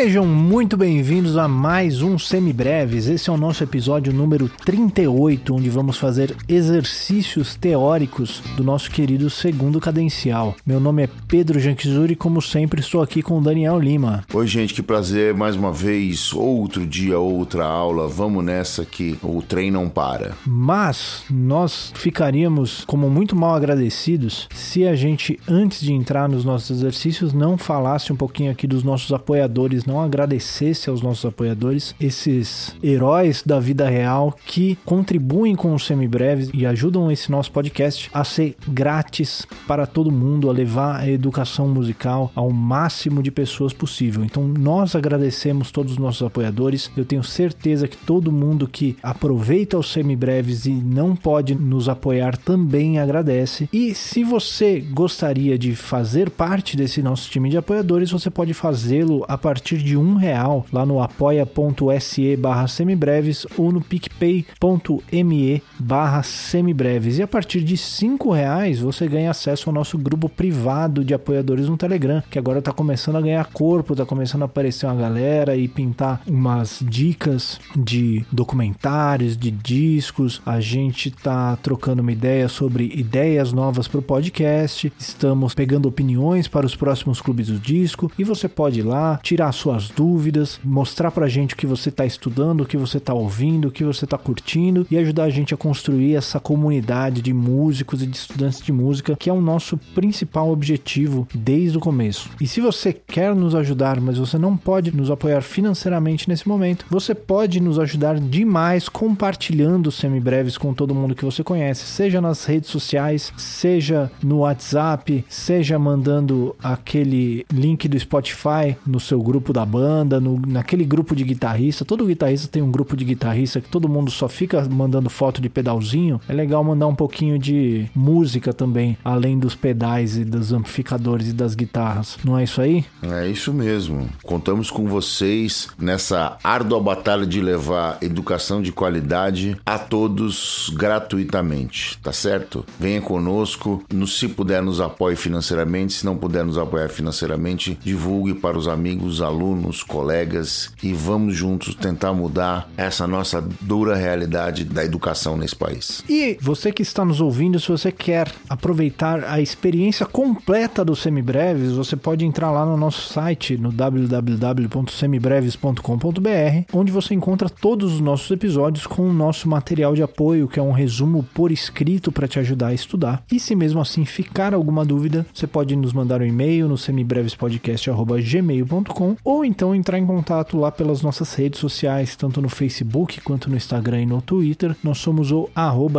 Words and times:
Sejam 0.00 0.24
muito 0.24 0.76
bem-vindos 0.76 1.36
a 1.36 1.48
mais 1.48 2.02
um 2.02 2.16
Semibreves. 2.16 3.08
Esse 3.08 3.30
é 3.30 3.32
o 3.32 3.36
nosso 3.36 3.64
episódio 3.64 4.12
número 4.12 4.48
38, 4.48 5.56
onde 5.56 5.68
vamos 5.68 5.98
fazer 5.98 6.36
exercícios 6.48 7.56
teóricos 7.56 8.40
do 8.56 8.62
nosso 8.62 8.92
querido 8.92 9.28
segundo 9.28 9.80
cadencial. 9.80 10.54
Meu 10.64 10.78
nome 10.78 11.02
é 11.02 11.08
Pedro 11.26 11.58
Janquizuri 11.58 12.12
e, 12.12 12.16
como 12.16 12.40
sempre, 12.40 12.80
estou 12.80 13.02
aqui 13.02 13.22
com 13.22 13.38
o 13.38 13.42
Daniel 13.42 13.76
Lima. 13.80 14.24
Oi, 14.32 14.46
gente, 14.46 14.72
que 14.72 14.84
prazer. 14.84 15.34
Mais 15.34 15.56
uma 15.56 15.72
vez, 15.72 16.32
outro 16.32 16.86
dia, 16.86 17.18
outra 17.18 17.64
aula. 17.64 18.06
Vamos 18.06 18.44
nessa 18.44 18.84
que 18.84 19.18
o 19.20 19.42
trem 19.42 19.68
não 19.68 19.88
para. 19.88 20.36
Mas 20.46 21.24
nós 21.28 21.92
ficaríamos 21.96 22.84
como 22.84 23.10
muito 23.10 23.34
mal 23.34 23.56
agradecidos 23.56 24.48
se 24.54 24.86
a 24.86 24.94
gente, 24.94 25.40
antes 25.48 25.80
de 25.80 25.92
entrar 25.92 26.28
nos 26.28 26.44
nossos 26.44 26.70
exercícios, 26.70 27.32
não 27.32 27.58
falasse 27.58 28.12
um 28.12 28.16
pouquinho 28.16 28.52
aqui 28.52 28.64
dos 28.64 28.84
nossos 28.84 29.12
apoiadores, 29.12 29.87
não 29.88 30.00
agradecesse 30.00 30.90
aos 30.90 31.00
nossos 31.00 31.24
apoiadores, 31.24 31.94
esses 31.98 32.76
heróis 32.82 33.42
da 33.44 33.58
vida 33.58 33.88
real 33.88 34.36
que 34.44 34.76
contribuem 34.84 35.56
com 35.56 35.74
os 35.74 35.86
semibreves 35.86 36.50
e 36.52 36.66
ajudam 36.66 37.10
esse 37.10 37.30
nosso 37.30 37.50
podcast 37.50 38.10
a 38.12 38.22
ser 38.22 38.54
grátis 38.68 39.46
para 39.66 39.86
todo 39.86 40.12
mundo, 40.12 40.50
a 40.50 40.52
levar 40.52 41.00
a 41.00 41.08
educação 41.08 41.66
musical 41.68 42.30
ao 42.34 42.50
máximo 42.50 43.22
de 43.22 43.30
pessoas 43.30 43.72
possível. 43.72 44.22
Então 44.24 44.46
nós 44.46 44.94
agradecemos 44.94 45.70
todos 45.70 45.92
os 45.92 45.98
nossos 45.98 46.22
apoiadores. 46.22 46.90
Eu 46.94 47.04
tenho 47.04 47.24
certeza 47.24 47.88
que 47.88 47.96
todo 47.96 48.30
mundo 48.30 48.68
que 48.68 48.96
aproveita 49.02 49.78
os 49.78 49.90
semibreves 49.90 50.66
e 50.66 50.70
não 50.70 51.16
pode 51.16 51.54
nos 51.54 51.88
apoiar 51.88 52.36
também 52.36 52.98
agradece. 52.98 53.68
E 53.72 53.94
se 53.94 54.22
você 54.22 54.80
gostaria 54.80 55.58
de 55.58 55.74
fazer 55.74 56.28
parte 56.28 56.76
desse 56.76 57.00
nosso 57.02 57.30
time 57.30 57.48
de 57.48 57.56
apoiadores, 57.56 58.10
você 58.10 58.28
pode 58.28 58.52
fazê-lo 58.52 59.24
a 59.26 59.38
partir 59.38 59.77
de 59.82 59.96
um 59.96 60.14
real 60.14 60.64
lá 60.72 60.84
no 60.84 61.00
apoia.se 61.00 62.36
barra 62.36 62.68
semibreves 62.68 63.46
ou 63.56 63.72
no 63.72 63.80
picpay.me 63.80 65.62
barra 65.78 66.22
semibreves. 66.22 67.18
E 67.18 67.22
a 67.22 67.28
partir 67.28 67.60
de 67.60 67.76
cinco 67.76 68.32
reais 68.32 68.80
você 68.80 69.06
ganha 69.08 69.30
acesso 69.30 69.68
ao 69.68 69.74
nosso 69.74 69.98
grupo 69.98 70.28
privado 70.28 71.04
de 71.04 71.14
apoiadores 71.14 71.68
no 71.68 71.76
Telegram, 71.76 72.22
que 72.30 72.38
agora 72.38 72.58
está 72.58 72.72
começando 72.72 73.16
a 73.16 73.20
ganhar 73.20 73.44
corpo, 73.46 73.92
está 73.92 74.04
começando 74.04 74.42
a 74.42 74.46
aparecer 74.46 74.86
uma 74.86 74.94
galera 74.94 75.56
e 75.56 75.68
pintar 75.68 76.20
umas 76.26 76.80
dicas 76.82 77.60
de 77.76 78.24
documentários, 78.30 79.36
de 79.36 79.50
discos. 79.50 80.40
A 80.44 80.60
gente 80.60 81.10
tá 81.10 81.56
trocando 81.56 82.02
uma 82.02 82.12
ideia 82.12 82.48
sobre 82.48 82.92
ideias 82.94 83.52
novas 83.52 83.88
para 83.88 84.00
o 84.00 84.02
podcast. 84.02 84.92
Estamos 84.98 85.54
pegando 85.54 85.88
opiniões 85.88 86.48
para 86.48 86.66
os 86.66 86.74
próximos 86.74 87.20
clubes 87.20 87.48
do 87.48 87.58
disco 87.58 88.10
e 88.18 88.24
você 88.24 88.48
pode 88.48 88.80
ir 88.80 88.84
lá 88.84 89.18
tirar 89.22 89.52
suas 89.68 89.90
dúvidas, 89.90 90.58
mostrar 90.64 91.10
pra 91.10 91.28
gente 91.28 91.52
o 91.52 91.56
que 91.56 91.66
você 91.66 91.90
está 91.90 92.06
estudando, 92.06 92.62
o 92.62 92.66
que 92.66 92.76
você 92.76 92.96
está 92.96 93.12
ouvindo, 93.12 93.68
o 93.68 93.70
que 93.70 93.84
você 93.84 94.06
está 94.06 94.16
curtindo 94.16 94.86
e 94.90 94.96
ajudar 94.96 95.24
a 95.24 95.30
gente 95.30 95.52
a 95.52 95.58
construir 95.58 96.14
essa 96.14 96.40
comunidade 96.40 97.20
de 97.20 97.34
músicos 97.34 98.02
e 98.02 98.06
de 98.06 98.16
estudantes 98.16 98.62
de 98.62 98.72
música, 98.72 99.14
que 99.14 99.28
é 99.28 99.32
o 99.32 99.42
nosso 99.42 99.76
principal 99.94 100.50
objetivo 100.50 101.28
desde 101.34 101.76
o 101.76 101.80
começo. 101.80 102.30
E 102.40 102.46
se 102.46 102.62
você 102.62 102.94
quer 102.94 103.34
nos 103.34 103.54
ajudar, 103.54 104.00
mas 104.00 104.16
você 104.16 104.38
não 104.38 104.56
pode 104.56 104.94
nos 104.96 105.10
apoiar 105.10 105.42
financeiramente 105.42 106.28
nesse 106.28 106.48
momento, 106.48 106.86
você 106.88 107.14
pode 107.14 107.60
nos 107.60 107.78
ajudar 107.78 108.18
demais 108.18 108.88
compartilhando 108.88 109.92
semibreves 109.92 110.56
com 110.56 110.72
todo 110.72 110.94
mundo 110.94 111.14
que 111.14 111.24
você 111.24 111.44
conhece, 111.44 111.84
seja 111.84 112.22
nas 112.22 112.46
redes 112.46 112.70
sociais, 112.70 113.32
seja 113.36 114.10
no 114.22 114.38
WhatsApp, 114.38 115.24
seja 115.28 115.78
mandando 115.78 116.56
aquele 116.62 117.44
link 117.52 117.86
do 117.86 117.98
Spotify 117.98 118.74
no 118.86 118.98
seu 118.98 119.20
grupo 119.22 119.52
da 119.58 119.66
banda, 119.66 120.20
no, 120.20 120.40
naquele 120.46 120.84
grupo 120.84 121.16
de 121.16 121.24
guitarrista. 121.24 121.84
Todo 121.84 122.06
guitarrista 122.06 122.46
tem 122.46 122.62
um 122.62 122.70
grupo 122.70 122.96
de 122.96 123.04
guitarrista 123.04 123.60
que 123.60 123.68
todo 123.68 123.88
mundo 123.88 124.10
só 124.10 124.28
fica 124.28 124.64
mandando 124.68 125.10
foto 125.10 125.40
de 125.40 125.48
pedalzinho. 125.48 126.20
É 126.28 126.32
legal 126.32 126.62
mandar 126.62 126.86
um 126.86 126.94
pouquinho 126.94 127.38
de 127.38 127.86
música 127.94 128.52
também, 128.52 128.96
além 129.04 129.38
dos 129.38 129.56
pedais 129.56 130.16
e 130.16 130.24
dos 130.24 130.52
amplificadores 130.52 131.28
e 131.28 131.32
das 131.32 131.54
guitarras. 131.54 132.18
Não 132.24 132.38
é 132.38 132.44
isso 132.44 132.60
aí? 132.60 132.84
É 133.02 133.26
isso 133.26 133.52
mesmo. 133.52 134.08
Contamos 134.22 134.70
com 134.70 134.86
vocês 134.86 135.68
nessa 135.78 136.36
árdua 136.44 136.80
batalha 136.80 137.26
de 137.26 137.40
levar 137.40 137.98
educação 138.00 138.62
de 138.62 138.70
qualidade 138.70 139.56
a 139.66 139.78
todos 139.78 140.70
gratuitamente, 140.76 141.98
tá 141.98 142.12
certo? 142.12 142.64
Venha 142.78 143.00
conosco, 143.00 143.82
no, 143.92 144.06
se 144.06 144.28
puder 144.28 144.62
nos 144.62 144.80
apoie 144.80 145.16
financeiramente, 145.16 145.94
se 145.94 146.06
não 146.06 146.16
puder 146.16 146.44
nos 146.44 146.58
apoiar 146.58 146.88
financeiramente, 146.88 147.76
divulgue 147.82 148.34
para 148.34 148.56
os 148.56 148.68
amigos, 148.68 149.20
alunos, 149.20 149.47
colegas 149.88 150.70
e 150.82 150.92
vamos 150.92 151.34
juntos 151.34 151.74
tentar 151.74 152.12
mudar 152.12 152.70
essa 152.76 153.06
nossa 153.06 153.42
dura 153.60 153.96
realidade 153.96 154.64
da 154.64 154.84
educação 154.84 155.34
nesse 155.36 155.56
país. 155.56 156.02
E 156.08 156.36
você 156.40 156.72
que 156.72 156.82
está 156.82 157.04
nos 157.04 157.20
ouvindo, 157.20 157.60
se 157.60 157.68
você 157.68 157.92
quer 157.92 158.32
aproveitar 158.48 159.22
a 159.24 159.40
experiência 159.40 160.06
completa 160.06 160.84
dos 160.84 161.00
semibreves, 161.00 161.72
você 161.72 161.96
pode 161.96 162.24
entrar 162.24 162.50
lá 162.50 162.64
no 162.64 162.76
nosso 162.76 163.12
site 163.12 163.56
no 163.56 163.72
www.semibreves.com.br, 163.72 166.64
onde 166.72 166.92
você 166.92 167.14
encontra 167.14 167.48
todos 167.48 167.94
os 167.94 168.00
nossos 168.00 168.30
episódios 168.30 168.86
com 168.86 169.08
o 169.08 169.12
nosso 169.12 169.48
material 169.48 169.94
de 169.94 170.02
apoio, 170.02 170.48
que 170.48 170.58
é 170.58 170.62
um 170.62 170.72
resumo 170.72 171.22
por 171.34 171.52
escrito 171.52 172.12
para 172.12 172.28
te 172.28 172.38
ajudar 172.38 172.68
a 172.68 172.74
estudar. 172.74 173.22
E 173.30 173.40
se 173.40 173.54
mesmo 173.54 173.80
assim 173.80 174.04
ficar 174.04 174.52
alguma 174.54 174.84
dúvida, 174.84 175.26
você 175.32 175.46
pode 175.46 175.74
nos 175.76 175.92
mandar 175.92 176.20
um 176.20 176.26
e-mail 176.26 176.68
no 176.68 176.76
semibrevespodcast@gmail.com 176.76 179.16
ou 179.28 179.44
então 179.44 179.74
entrar 179.74 179.98
em 179.98 180.06
contato 180.06 180.56
lá 180.56 180.72
pelas 180.72 181.02
nossas 181.02 181.34
redes 181.34 181.60
sociais, 181.60 182.16
tanto 182.16 182.40
no 182.40 182.48
Facebook 182.48 183.20
quanto 183.20 183.50
no 183.50 183.58
Instagram 183.58 184.00
e 184.00 184.06
no 184.06 184.22
Twitter. 184.22 184.74
Nós 184.82 184.96
somos 184.96 185.30
o 185.30 185.50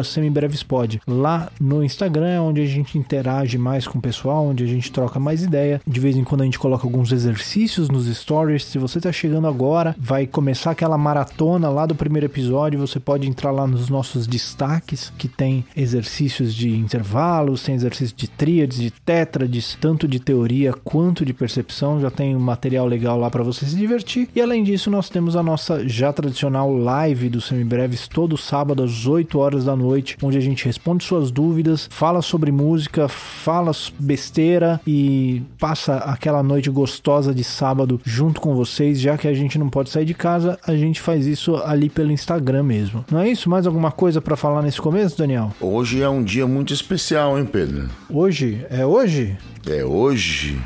semibrevespod. 0.04 1.00
Lá 1.06 1.52
no 1.62 1.84
Instagram 1.84 2.28
é 2.28 2.42
onde 2.42 2.62
a 2.62 2.66
gente 2.66 2.98
interage 2.98 3.56
mais 3.56 3.88
com 3.88 4.00
o 4.00 4.02
pessoal, 4.02 4.48
onde 4.48 4.64
a 4.64 4.68
gente 4.68 4.92
troca 4.92 5.20
mais 5.20 5.44
ideia. 5.44 5.80
De 5.86 6.00
vez 6.00 6.18
em 6.18 6.24
quando 6.24 6.42
a 6.42 6.46
gente 6.46 6.58
coloca 6.58 6.88
alguns 6.88 7.12
exercícios 7.12 7.88
nos 7.88 8.08
stories. 8.08 8.66
Se 8.66 8.80
você 8.80 8.98
está 8.98 9.12
chegando 9.12 9.46
agora, 9.46 9.96
vai 10.00 10.26
começar 10.26 10.72
aquela 10.72 10.98
maratona 10.98 11.70
lá 11.70 11.86
do 11.86 11.94
primeiro 11.94 12.26
episódio, 12.26 12.80
você 12.80 13.00
pode 13.00 13.28
entrar 13.28 13.52
lá 13.52 13.68
nos 13.68 13.90
nossos 13.90 14.26
destaques, 14.26 15.14
que 15.20 15.28
tem 15.28 15.64
exercícios 15.78 16.52
de 16.56 16.76
intervalos, 16.76 17.62
tem 17.62 17.76
exercícios 17.76 18.12
de 18.12 18.28
tríades, 18.28 18.80
de 18.80 18.90
tétrades, 18.90 19.78
tanto 19.80 20.08
de 20.08 20.20
teoria 20.20 20.74
quanto 20.74 21.24
de 21.24 21.32
percepção. 21.32 22.02
Já 22.02 22.10
tem 22.10 22.36
um 22.36 22.40
material 22.40 22.88
legal 22.88 23.19
lá 23.20 23.30
para 23.30 23.44
você 23.44 23.66
se 23.66 23.76
divertir. 23.76 24.30
E 24.36 24.42
além 24.42 24.64
disso, 24.64 24.90
nós 24.90 25.10
temos 25.10 25.36
a 25.36 25.44
nossa 25.44 25.88
já 25.88 26.12
tradicional 26.12 26.74
live 26.76 27.30
dos 27.30 27.46
semibreves 27.46 28.08
todo 28.08 28.38
sábado 28.38 28.84
às 28.84 29.06
8 29.06 29.38
horas 29.38 29.66
da 29.66 29.76
noite, 29.76 30.18
onde 30.22 30.38
a 30.38 30.42
gente 30.42 30.66
responde 30.66 31.04
suas 31.04 31.30
dúvidas, 31.32 31.88
fala 31.92 32.22
sobre 32.22 32.52
música, 32.52 33.08
fala 33.08 33.72
besteira 34.00 34.80
e 34.88 35.42
passa 35.60 35.98
aquela 35.98 36.42
noite 36.42 36.70
gostosa 36.70 37.34
de 37.34 37.44
sábado 37.44 38.00
junto 38.04 38.42
com 38.42 38.56
vocês, 38.56 39.00
já 39.00 39.18
que 39.18 39.28
a 39.28 39.34
gente 39.34 39.60
não 39.60 39.70
pode 39.70 39.90
sair 39.90 40.06
de 40.06 40.14
casa, 40.14 40.58
a 40.66 40.76
gente 40.76 41.02
faz 41.02 41.26
isso 41.28 41.56
ali 41.58 41.90
pelo 41.90 42.12
Instagram 42.12 42.64
mesmo. 42.64 43.06
Não 43.12 43.20
é 43.20 43.30
isso? 43.30 43.50
Mais 43.50 43.68
alguma 43.68 43.92
coisa 43.92 44.22
para 44.22 44.36
falar 44.36 44.62
nesse 44.62 44.82
começo, 44.82 45.18
Daniel? 45.18 45.52
Hoje 45.60 46.02
é 46.02 46.10
um 46.10 46.24
dia 46.24 46.48
muito 46.48 46.74
especial, 46.74 47.38
hein, 47.38 47.46
Pedro? 47.46 47.90
Hoje? 48.10 48.66
É 48.70 48.86
hoje? 48.86 49.38
É 49.68 49.84
hoje. 49.84 50.58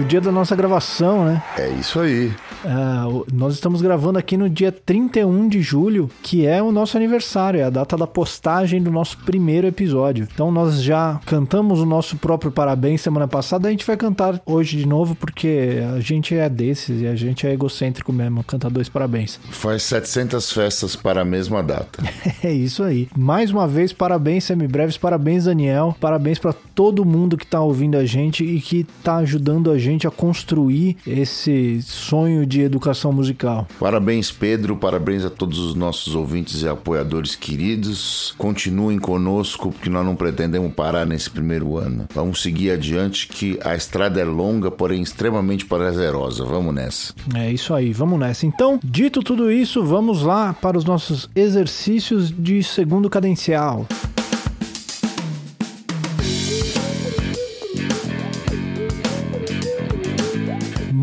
O 0.00 0.04
dia 0.04 0.20
da 0.20 0.32
nossa 0.32 0.56
gravação, 0.56 1.24
né? 1.24 1.42
É 1.58 1.68
isso 1.68 2.00
aí. 2.00 2.32
Uh, 2.64 3.26
nós 3.32 3.54
estamos 3.54 3.82
gravando 3.82 4.18
aqui 4.18 4.36
no 4.36 4.48
dia 4.48 4.72
31 4.72 5.48
de 5.48 5.60
julho, 5.60 6.10
que 6.22 6.46
é 6.46 6.62
o 6.62 6.72
nosso 6.72 6.96
aniversário, 6.96 7.60
é 7.60 7.64
a 7.64 7.70
data 7.70 7.96
da 7.96 8.06
postagem 8.06 8.82
do 8.82 8.90
nosso 8.90 9.18
primeiro 9.18 9.66
episódio. 9.66 10.26
Então 10.32 10.50
nós 10.50 10.82
já 10.82 11.20
cantamos 11.26 11.80
o 11.80 11.86
nosso 11.86 12.16
próprio 12.16 12.50
parabéns 12.50 13.00
semana 13.00 13.28
passada, 13.28 13.68
a 13.68 13.70
gente 13.70 13.86
vai 13.86 13.96
cantar 13.96 14.40
hoje 14.44 14.76
de 14.76 14.86
novo, 14.86 15.14
porque 15.14 15.80
a 15.94 16.00
gente 16.00 16.34
é 16.34 16.48
desses 16.48 17.02
e 17.02 17.06
a 17.06 17.14
gente 17.14 17.46
é 17.46 17.52
egocêntrico 17.52 18.12
mesmo, 18.12 18.42
canta 18.44 18.70
dois 18.70 18.88
parabéns. 18.88 19.38
Faz 19.50 19.82
700 19.84 20.52
festas 20.52 20.96
para 20.96 21.22
a 21.22 21.24
mesma 21.24 21.62
data. 21.62 22.02
é 22.42 22.52
isso 22.52 22.82
aí. 22.82 23.08
Mais 23.16 23.50
uma 23.50 23.66
vez, 23.66 23.92
parabéns, 23.92 24.44
semibreves, 24.44 24.96
parabéns, 24.96 25.44
Daniel, 25.44 25.94
parabéns 26.00 26.38
para 26.38 26.52
todo 26.74 27.04
mundo 27.04 27.36
que 27.36 27.46
tá 27.46 27.60
ouvindo 27.60 27.96
a 27.96 28.04
gente 28.04 28.44
e 28.44 28.60
que 28.60 28.84
tá 29.02 29.16
ajudando 29.16 29.70
a 29.70 29.78
gente 29.78 29.89
gente 29.90 30.06
a 30.06 30.10
construir 30.10 30.96
esse 31.06 31.82
sonho 31.82 32.46
de 32.46 32.60
educação 32.62 33.12
musical. 33.12 33.66
Parabéns, 33.78 34.30
Pedro, 34.30 34.76
parabéns 34.76 35.24
a 35.24 35.30
todos 35.30 35.58
os 35.58 35.74
nossos 35.74 36.14
ouvintes 36.14 36.62
e 36.62 36.68
apoiadores 36.68 37.34
queridos. 37.36 38.34
Continuem 38.38 38.98
conosco, 38.98 39.72
porque 39.72 39.90
nós 39.90 40.04
não 40.04 40.16
pretendemos 40.16 40.72
parar 40.72 41.06
nesse 41.06 41.30
primeiro 41.30 41.76
ano. 41.76 42.06
Vamos 42.14 42.42
seguir 42.42 42.70
adiante, 42.70 43.28
que 43.28 43.58
a 43.62 43.74
estrada 43.74 44.20
é 44.20 44.24
longa, 44.24 44.70
porém 44.70 45.02
extremamente 45.02 45.64
prazerosa. 45.66 46.44
Vamos 46.44 46.74
nessa. 46.74 47.14
É 47.34 47.50
isso 47.50 47.74
aí, 47.74 47.92
vamos 47.92 48.18
nessa. 48.18 48.46
Então, 48.46 48.78
dito 48.82 49.22
tudo 49.22 49.50
isso, 49.50 49.84
vamos 49.84 50.22
lá 50.22 50.52
para 50.52 50.78
os 50.78 50.84
nossos 50.84 51.28
exercícios 51.34 52.32
de 52.36 52.62
segundo 52.62 53.08
cadencial. 53.10 53.86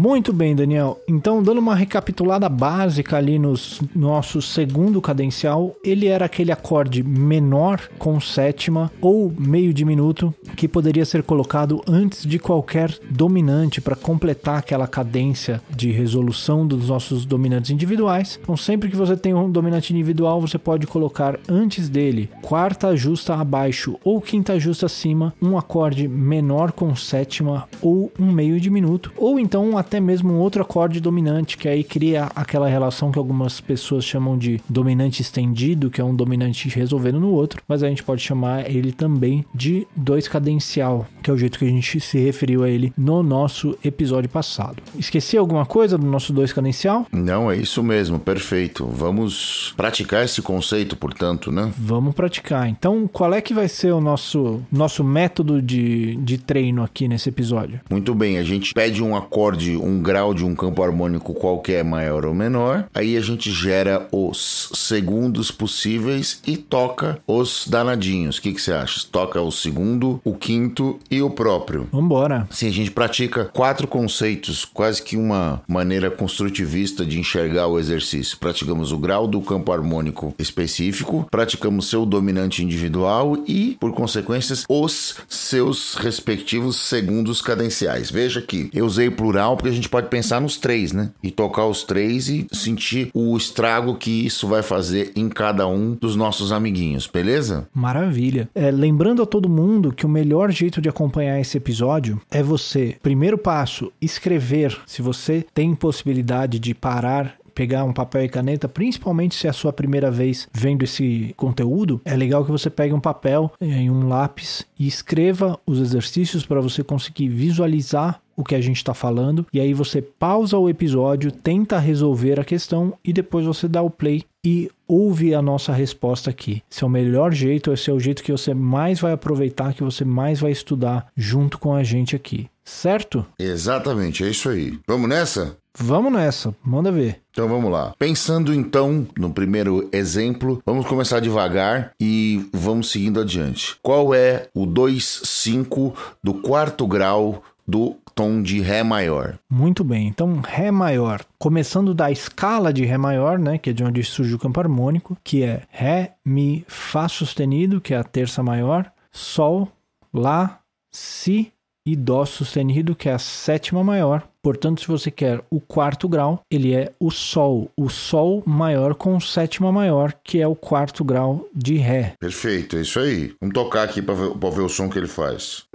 Muito 0.08 0.32
bem, 0.32 0.56
Daniel. 0.56 1.02
Então, 1.06 1.44
dando 1.44 1.58
uma 1.58 1.76
recapitulada 1.76 2.48
básica 2.48 3.18
ali 3.18 3.38
no 3.38 3.54
nosso 3.94 4.42
segundo 4.42 5.02
cadencial, 5.02 5.76
ele 5.84 6.08
era 6.08 6.24
aquele 6.24 6.50
acorde 6.50 7.04
menor 7.04 7.90
com 8.00 8.18
sétima 8.18 8.90
ou 9.02 9.34
meio 9.38 9.74
diminuto 9.74 10.34
que 10.56 10.66
poderia 10.66 11.04
ser 11.04 11.24
colocado 11.24 11.82
antes 11.86 12.26
de 12.26 12.40
qualquer 12.40 12.90
dominante 13.10 13.82
para 13.82 13.98
completar 13.98 14.60
aquela 14.60 14.88
cadência 14.88 15.62
de 15.70 15.92
resolução 15.92 16.66
dos 16.66 16.88
nossos 16.88 17.26
dominantes 17.26 17.72
individuais. 17.72 18.40
Então, 18.42 18.56
sempre 18.56 18.90
que 18.90 18.96
você 18.96 19.18
tem 19.18 19.34
um 19.34 19.52
dominante 19.52 19.92
individual, 19.92 20.40
você 20.40 20.58
pode 20.58 20.88
colocar 20.88 21.38
antes 21.50 21.90
dele 21.90 22.30
quarta 22.42 22.96
justa 22.96 23.36
abaixo 23.36 23.98
ou 24.06 24.22
quinta 24.22 24.58
justa 24.58 24.86
acima 24.86 25.34
um 25.42 25.58
acorde 25.58 26.08
menor 26.08 26.72
com 26.72 26.96
sétima 26.96 27.68
ou 27.82 28.10
um 28.18 28.32
meio 28.32 28.58
diminuto, 28.58 29.12
ou 29.18 29.38
então 29.38 29.78
até 29.78 29.97
até 29.98 30.00
mesmo 30.00 30.32
um 30.32 30.38
outro 30.38 30.62
acorde 30.62 31.00
dominante, 31.00 31.58
que 31.58 31.68
aí 31.68 31.84
cria 31.84 32.30
aquela 32.36 32.68
relação 32.68 33.12
que 33.12 33.18
algumas 33.18 33.60
pessoas 33.60 34.06
chamam 34.06 34.38
de 34.38 34.62
dominante 34.70 35.22
estendido, 35.22 35.90
que 35.90 36.00
é 36.00 36.04
um 36.04 36.16
dominante 36.16 36.70
resolvendo 36.70 37.20
no 37.20 37.32
outro, 37.32 37.62
mas 37.68 37.82
a 37.82 37.90
gente 37.90 38.04
pode 38.04 38.22
chamar 38.22 38.70
ele 38.70 38.92
também 38.92 39.44
de 39.54 39.88
dois 39.96 40.28
cadencial, 40.28 41.08
que 41.24 41.32
é 41.32 41.34
o 41.34 41.38
jeito 41.38 41.58
que 41.58 41.66
a 41.66 41.70
gente 41.70 42.00
se 42.00 42.20
referiu 42.20 42.64
a 42.64 42.70
ele 42.70 42.94
no 42.98 43.24
nosso 43.24 43.76
episódio 43.84 44.30
passado. 44.30 44.84
Esqueci 44.98 45.36
alguma 45.36 45.66
coisa 45.66 45.98
do 45.98 46.06
nosso 46.06 46.32
dois 46.32 46.54
cadencial? 46.54 47.08
Não, 47.12 47.52
é 47.52 47.58
isso 47.58 47.82
mesmo, 47.82 48.20
perfeito. 48.20 48.86
Vamos 48.86 49.74
praticar 49.76 50.24
esse 50.24 50.42
conceito, 50.42 50.96
portanto, 50.96 51.52
né? 51.52 51.72
Vamos 51.78 52.14
praticar. 52.14 52.70
Então, 52.70 53.10
qual 53.12 53.34
é 53.34 53.42
que 53.42 53.54
vai 53.54 53.68
ser 53.68 53.92
o 53.94 54.02
nosso, 54.02 54.62
nosso 54.72 55.04
método 55.04 55.60
de, 55.62 56.16
de 56.18 56.38
treino 56.38 56.84
aqui 56.84 57.08
nesse 57.08 57.30
episódio? 57.30 57.80
Muito 57.90 58.14
bem, 58.14 58.38
a 58.38 58.44
gente 58.44 58.74
pede 58.74 59.02
um 59.02 59.16
acorde, 59.16 59.76
um 59.88 60.02
grau 60.02 60.34
de 60.34 60.46
um 60.46 60.54
campo 60.56 60.84
harmônico 60.84 61.34
qualquer 61.34 61.84
maior 61.84 62.26
ou 62.26 62.34
menor. 62.34 62.86
Aí 62.94 63.16
a 63.16 63.22
gente 63.22 63.52
gera 63.52 64.08
os 64.12 64.70
segundos 64.74 65.52
possíveis 65.52 66.42
e 66.46 66.58
toca 66.58 67.20
os 67.26 67.68
danadinhos. 67.68 68.38
O 68.38 68.42
que, 68.42 68.54
que 68.54 68.62
você 68.62 68.74
acha? 68.74 69.06
Toca 69.12 69.42
o 69.42 69.52
segundo, 69.52 70.20
o 70.24 70.34
quinto 70.34 71.00
e 71.10 71.22
o 71.22 71.30
próprio. 71.30 71.88
Vambora. 71.92 72.48
Sim, 72.52 72.68
a 72.68 72.72
gente 72.72 72.92
pratica 72.92 73.46
quatro 73.46 73.88
conceitos, 73.88 74.66
quase 74.66 75.02
que 75.02 75.16
uma 75.16 75.62
maneira 75.68 76.12
construtivista 76.12 77.06
de 77.06 77.20
enxergar 77.20 77.68
o 77.68 77.80
exercício. 77.80 78.38
Praticamos 78.38 78.92
o 78.92 78.98
grau 78.98 79.28
do 79.28 79.42
campo 79.42 79.72
harmônico 79.72 80.34
específico, 80.38 81.28
praticamos 81.32 81.90
seu 81.90 82.06
dominante 82.06 82.64
individual 82.64 83.38
e, 83.48 83.78
por 83.80 83.94
consequências, 83.94 84.66
os 84.68 85.16
seus 85.28 85.96
respectivos 85.96 86.76
segundos 86.78 87.42
cadenciais. 87.42 88.12
Veja 88.12 88.42
que 88.42 88.70
eu 88.74 88.86
usei 88.86 89.10
plural 89.10 89.56
porque 89.56 89.70
a 89.70 89.74
gente 89.78 89.90
pode 89.90 90.10
pensar 90.10 90.42
nos 90.42 90.58
três, 90.58 90.92
né? 90.92 91.12
E 91.24 91.32
tocar 91.32 91.66
os 91.66 91.84
três 91.84 92.30
e 92.30 92.48
sentir 92.52 93.10
o 93.14 93.36
estrago 93.38 93.96
que 93.96 94.26
isso 94.26 94.48
vai 94.48 94.62
fazer 94.62 95.12
em 95.16 95.30
cada 95.30 95.68
um 95.68 95.94
dos 95.94 96.16
nossos 96.16 96.52
amiguinhos, 96.52 97.08
beleza? 97.08 97.68
Maravilha. 97.74 98.50
É, 98.54 98.70
lembrando 98.70 99.22
a 99.22 99.26
todo 99.26 99.50
mundo 99.50 99.94
que 99.94 100.06
o 100.06 100.10
melhor 100.10 100.52
jeito 100.52 100.82
de 100.82 100.90
acompanhar 100.90 101.40
esse 101.40 101.58
episódio 101.58 102.20
é 102.30 102.44
você, 102.44 102.98
primeiro 103.02 103.38
passo, 103.38 103.92
escrever. 104.02 104.78
Se 104.86 105.02
você 105.02 105.46
tem 105.54 105.74
possibilidade 105.74 106.60
de 106.60 106.74
parar 106.74 107.38
pegar 107.58 107.84
um 107.86 107.92
papel 107.92 108.24
e 108.24 108.30
caneta, 108.30 108.70
principalmente 108.70 109.34
se 109.34 109.48
é 109.48 109.50
a 109.50 109.54
sua 109.54 109.74
primeira 109.74 110.12
vez 110.12 110.48
vendo 110.54 110.84
esse 110.84 111.34
conteúdo, 111.36 112.00
é 112.06 112.16
legal 112.16 112.46
que 112.46 112.52
você 112.52 112.70
pegue 112.70 112.94
um 112.94 113.00
papel 113.00 113.52
e 113.60 113.90
um 113.90 114.08
lápis 114.08 114.64
e 114.78 114.86
escreva 114.86 115.60
os 115.66 115.80
exercícios 115.80 116.46
para 116.46 116.62
você 116.62 116.84
conseguir 116.84 117.30
visualizar 117.30 118.22
o 118.38 118.44
que 118.44 118.54
a 118.54 118.62
gente 118.62 118.78
está 118.78 118.94
falando, 118.94 119.46
e 119.52 119.60
aí 119.60 119.74
você 119.74 120.00
pausa 120.00 120.58
o 120.58 120.70
episódio, 120.70 121.32
tenta 121.32 121.80
resolver 121.80 122.40
a 122.40 122.46
questão 122.46 122.94
e 123.04 123.12
depois 123.12 123.46
você 123.46 123.68
dá 123.68 123.82
o 123.82 123.90
play 123.90 124.24
e 124.46 124.70
ouve 124.88 125.34
a 125.34 125.42
nossa 125.42 125.74
resposta 125.74 126.30
aqui. 126.30 126.62
Esse 126.72 126.84
é 126.84 126.88
o 126.88 126.90
melhor 126.90 127.34
jeito, 127.34 127.74
esse 127.74 127.90
é 127.90 127.94
o 127.94 128.00
jeito 128.00 128.24
que 128.24 128.32
você 128.32 128.54
mais 128.54 129.00
vai 129.00 129.12
aproveitar, 129.12 129.74
que 129.74 129.84
você 129.84 130.06
mais 130.06 130.40
vai 130.40 130.52
estudar 130.52 131.08
junto 131.18 131.58
com 131.58 131.74
a 131.74 131.84
gente 131.84 132.16
aqui. 132.16 132.48
Certo? 132.64 133.26
Exatamente, 133.40 134.24
é 134.24 134.30
isso 134.30 134.50
aí. 134.50 134.78
Vamos 134.86 135.10
nessa? 135.10 135.58
Vamos 135.80 136.12
nessa, 136.12 136.56
manda 136.64 136.92
ver. 136.92 137.22
Então 137.32 137.48
vamos 137.48 137.72
lá. 137.72 137.94
Pensando 138.00 138.54
então 138.54 139.08
no 139.18 139.32
primeiro 139.32 139.88
exemplo, 139.92 140.62
vamos 140.66 140.88
começar 140.88 141.20
devagar 141.20 141.92
e 142.00 142.50
vamos 142.52 142.90
seguindo 142.90 143.20
adiante. 143.20 143.78
Qual 143.82 144.14
é 144.14 144.50
o 144.56 144.66
2,5 144.66 145.94
do 146.24 146.34
quarto 146.34 146.88
grau 146.88 147.44
do 147.68 147.96
tom 148.16 148.42
de 148.42 148.62
Ré 148.62 148.82
maior. 148.82 149.38
Muito 149.50 149.84
bem, 149.84 150.08
então 150.08 150.40
Ré 150.42 150.72
maior. 150.72 151.24
Começando 151.38 151.94
da 151.94 152.10
escala 152.10 152.72
de 152.72 152.86
Ré 152.86 152.98
maior, 152.98 153.38
né, 153.38 153.58
que 153.58 153.70
é 153.70 153.74
de 153.74 153.84
onde 153.84 154.04
surge 154.04 154.34
o 154.34 154.40
campo 154.40 154.60
harmônico, 154.60 155.18
que 155.24 155.44
é 155.44 155.64
Ré, 155.70 156.14
Mi, 156.26 156.66
Fá 156.68 157.08
sustenido, 157.08 157.82
que 157.82 157.94
é 157.94 157.98
a 157.98 158.04
terça 158.04 158.42
maior, 158.42 158.92
Sol, 159.12 159.68
Lá, 160.14 160.60
Si 160.92 161.52
e 161.86 161.96
Dó 161.96 162.26
sustenido, 162.26 162.96
que 162.96 163.08
é 163.08 163.14
a 163.14 163.20
sétima 163.20 163.84
maior. 163.84 164.28
Portanto, 164.42 164.82
se 164.82 164.88
você 164.88 165.12
quer 165.12 165.42
o 165.50 165.60
quarto 165.60 166.08
grau, 166.08 166.42
ele 166.50 166.74
é 166.74 166.92
o 167.00 167.12
Sol, 167.12 167.70
o 167.78 167.90
Sol 167.90 168.42
maior 168.46 168.96
com 168.96 169.20
sétima 169.20 169.72
maior, 169.72 170.14
que 170.24 170.42
é 170.42 170.48
o 170.48 170.56
quarto 170.56 171.04
grau 171.04 171.48
de 171.54 171.76
Ré. 171.76 172.14
Perfeito, 172.20 172.78
é 172.78 172.82
isso 172.82 173.00
aí. 173.00 173.34
Vamos 173.42 173.54
tocar 173.54 173.84
aqui 173.84 174.02
para 174.02 174.16
ver, 174.16 174.30
ver 174.34 174.62
o 174.62 174.70
som 174.70 174.90
que 174.90 174.98
ele 174.98 175.08
faz. 175.08 175.66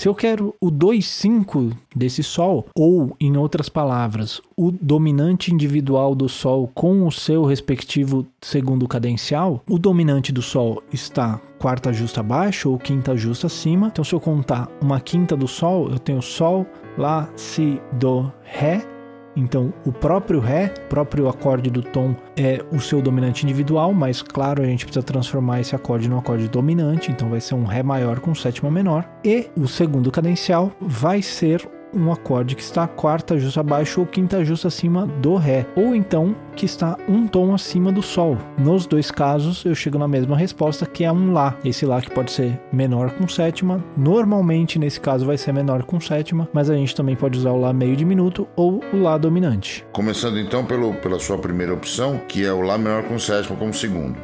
Se 0.00 0.08
eu 0.08 0.14
quero 0.14 0.54
o 0.58 0.70
2,5 0.70 1.76
desse 1.94 2.22
Sol, 2.22 2.66
ou, 2.74 3.14
em 3.20 3.36
outras 3.36 3.68
palavras, 3.68 4.40
o 4.56 4.70
dominante 4.70 5.52
individual 5.52 6.14
do 6.14 6.26
Sol 6.26 6.70
com 6.74 7.06
o 7.06 7.12
seu 7.12 7.44
respectivo 7.44 8.26
segundo 8.40 8.88
cadencial, 8.88 9.62
o 9.68 9.78
dominante 9.78 10.32
do 10.32 10.40
Sol 10.40 10.82
está 10.90 11.38
quarta 11.58 11.92
justa 11.92 12.20
abaixo 12.20 12.70
ou 12.70 12.78
quinta 12.78 13.14
justa 13.14 13.46
acima. 13.46 13.88
Então, 13.88 14.02
se 14.02 14.14
eu 14.14 14.20
contar 14.20 14.70
uma 14.80 15.02
quinta 15.02 15.36
do 15.36 15.46
Sol, 15.46 15.90
eu 15.90 15.98
tenho 15.98 16.22
Sol, 16.22 16.66
Lá, 16.96 17.30
Si, 17.36 17.78
Do, 17.92 18.32
Ré 18.42 18.99
então, 19.36 19.72
o 19.84 19.92
próprio 19.92 20.40
Ré, 20.40 20.72
o 20.86 20.88
próprio 20.88 21.28
acorde 21.28 21.70
do 21.70 21.82
tom, 21.82 22.14
é 22.36 22.62
o 22.72 22.80
seu 22.80 23.00
dominante 23.00 23.44
individual, 23.44 23.92
mas 23.92 24.22
claro, 24.22 24.62
a 24.62 24.66
gente 24.66 24.84
precisa 24.84 25.04
transformar 25.04 25.60
esse 25.60 25.74
acorde 25.74 26.08
num 26.08 26.18
acorde 26.18 26.48
dominante, 26.48 27.10
então 27.10 27.28
vai 27.28 27.40
ser 27.40 27.54
um 27.54 27.64
Ré 27.64 27.82
maior 27.82 28.20
com 28.20 28.34
sétima 28.34 28.70
menor. 28.70 29.08
E 29.24 29.48
o 29.56 29.68
segundo 29.68 30.10
cadencial 30.10 30.72
vai 30.80 31.22
ser 31.22 31.68
um 31.94 32.12
acorde 32.12 32.54
que 32.54 32.62
está 32.62 32.86
quarta 32.86 33.38
justa 33.38 33.60
abaixo 33.60 34.00
ou 34.00 34.06
quinta 34.06 34.44
justa 34.44 34.68
acima 34.68 35.06
do 35.06 35.36
Ré, 35.36 35.66
ou 35.76 35.94
então 35.94 36.34
que 36.54 36.66
está 36.66 36.96
um 37.08 37.26
tom 37.26 37.54
acima 37.54 37.90
do 37.90 38.02
Sol. 38.02 38.36
Nos 38.58 38.86
dois 38.86 39.10
casos, 39.10 39.64
eu 39.64 39.74
chego 39.74 39.98
na 39.98 40.08
mesma 40.08 40.36
resposta, 40.36 40.86
que 40.86 41.04
é 41.04 41.12
um 41.12 41.32
Lá. 41.32 41.56
Esse 41.64 41.86
Lá 41.86 42.00
que 42.00 42.10
pode 42.10 42.32
ser 42.32 42.60
menor 42.72 43.10
com 43.12 43.26
sétima, 43.28 43.82
normalmente 43.96 44.78
nesse 44.78 45.00
caso 45.00 45.26
vai 45.26 45.38
ser 45.38 45.52
menor 45.52 45.84
com 45.84 46.00
sétima, 46.00 46.48
mas 46.52 46.68
a 46.68 46.74
gente 46.74 46.94
também 46.94 47.16
pode 47.16 47.38
usar 47.38 47.50
o 47.50 47.60
Lá 47.60 47.72
meio 47.72 47.96
diminuto 47.96 48.46
ou 48.56 48.80
o 48.92 49.02
Lá 49.02 49.16
dominante. 49.16 49.84
Começando 49.92 50.38
então 50.38 50.64
pelo, 50.64 50.94
pela 50.94 51.18
sua 51.18 51.38
primeira 51.38 51.72
opção, 51.72 52.20
que 52.28 52.44
é 52.44 52.52
o 52.52 52.60
Lá 52.60 52.76
menor 52.76 53.04
com 53.04 53.18
sétima 53.18 53.56
como 53.56 53.72
segundo. 53.72 54.16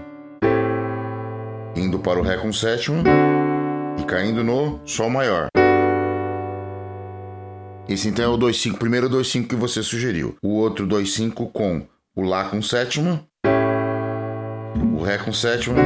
Indo 1.74 1.98
para 1.98 2.18
o 2.18 2.22
Ré 2.22 2.36
com 2.38 2.52
sétima 2.52 3.02
e 3.98 4.04
caindo 4.04 4.42
no 4.42 4.80
Sol 4.84 5.10
maior. 5.10 5.48
Esse 7.88 8.08
então 8.08 8.24
é 8.24 8.28
o 8.28 8.36
2,5. 8.36 8.78
Primeiro 8.78 9.08
2,5 9.08 9.46
que 9.48 9.54
você 9.54 9.82
sugeriu. 9.82 10.36
O 10.42 10.54
outro 10.56 10.86
2,5 10.86 11.50
com 11.52 11.86
o 12.16 12.22
Lá 12.22 12.48
com 12.48 12.60
sétima, 12.60 13.24
o 14.96 15.02
Ré 15.02 15.18
com 15.18 15.32
sétima 15.32 15.78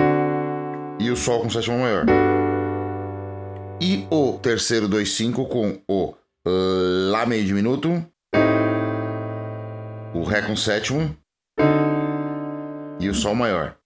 e 0.98 1.10
o 1.10 1.16
Sol 1.16 1.42
com 1.42 1.50
sétima 1.50 1.76
maior. 1.76 2.06
E 3.80 4.06
o 4.10 4.38
terceiro 4.38 4.88
2,5 4.88 5.46
com 5.46 5.78
o 5.88 6.14
Lá 7.10 7.26
meio 7.26 7.44
diminuto, 7.44 8.02
o 10.14 10.22
Ré 10.22 10.40
com 10.40 10.56
sétima 10.56 11.10
e 12.98 13.08
o 13.08 13.14
Sol 13.14 13.34
maior. 13.34 13.76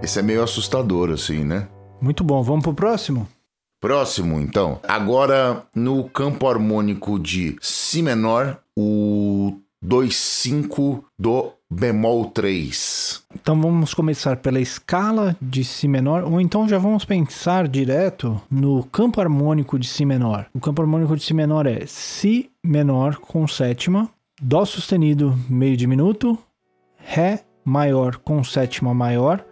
Esse 0.00 0.20
é 0.20 0.22
meio 0.22 0.42
assustador, 0.42 1.10
assim, 1.10 1.44
né? 1.44 1.68
Muito 2.00 2.22
bom. 2.22 2.42
Vamos 2.42 2.62
pro 2.62 2.74
próximo? 2.74 3.26
Próximo, 3.82 4.38
então. 4.38 4.78
Agora, 4.86 5.64
no 5.74 6.04
campo 6.04 6.46
harmônico 6.46 7.18
de 7.18 7.56
Si 7.60 8.00
menor, 8.00 8.60
o 8.78 9.58
2,5 9.84 11.02
do 11.18 11.50
bemol 11.68 12.26
3. 12.26 13.24
Então 13.34 13.60
vamos 13.60 13.92
começar 13.92 14.36
pela 14.36 14.60
escala 14.60 15.36
de 15.42 15.64
Si 15.64 15.88
menor, 15.88 16.22
ou 16.22 16.40
então 16.40 16.68
já 16.68 16.78
vamos 16.78 17.04
pensar 17.04 17.66
direto 17.66 18.40
no 18.48 18.84
campo 18.84 19.20
harmônico 19.20 19.76
de 19.76 19.88
Si 19.88 20.04
menor. 20.06 20.46
O 20.54 20.60
campo 20.60 20.80
harmônico 20.80 21.16
de 21.16 21.24
Si 21.24 21.34
menor 21.34 21.66
é 21.66 21.84
Si 21.84 22.52
menor 22.64 23.16
com 23.16 23.48
sétima, 23.48 24.08
Dó 24.40 24.64
sustenido 24.64 25.36
meio 25.48 25.76
diminuto, 25.76 26.38
Ré 26.96 27.40
maior 27.64 28.16
com 28.16 28.44
sétima 28.44 28.94
maior, 28.94 29.44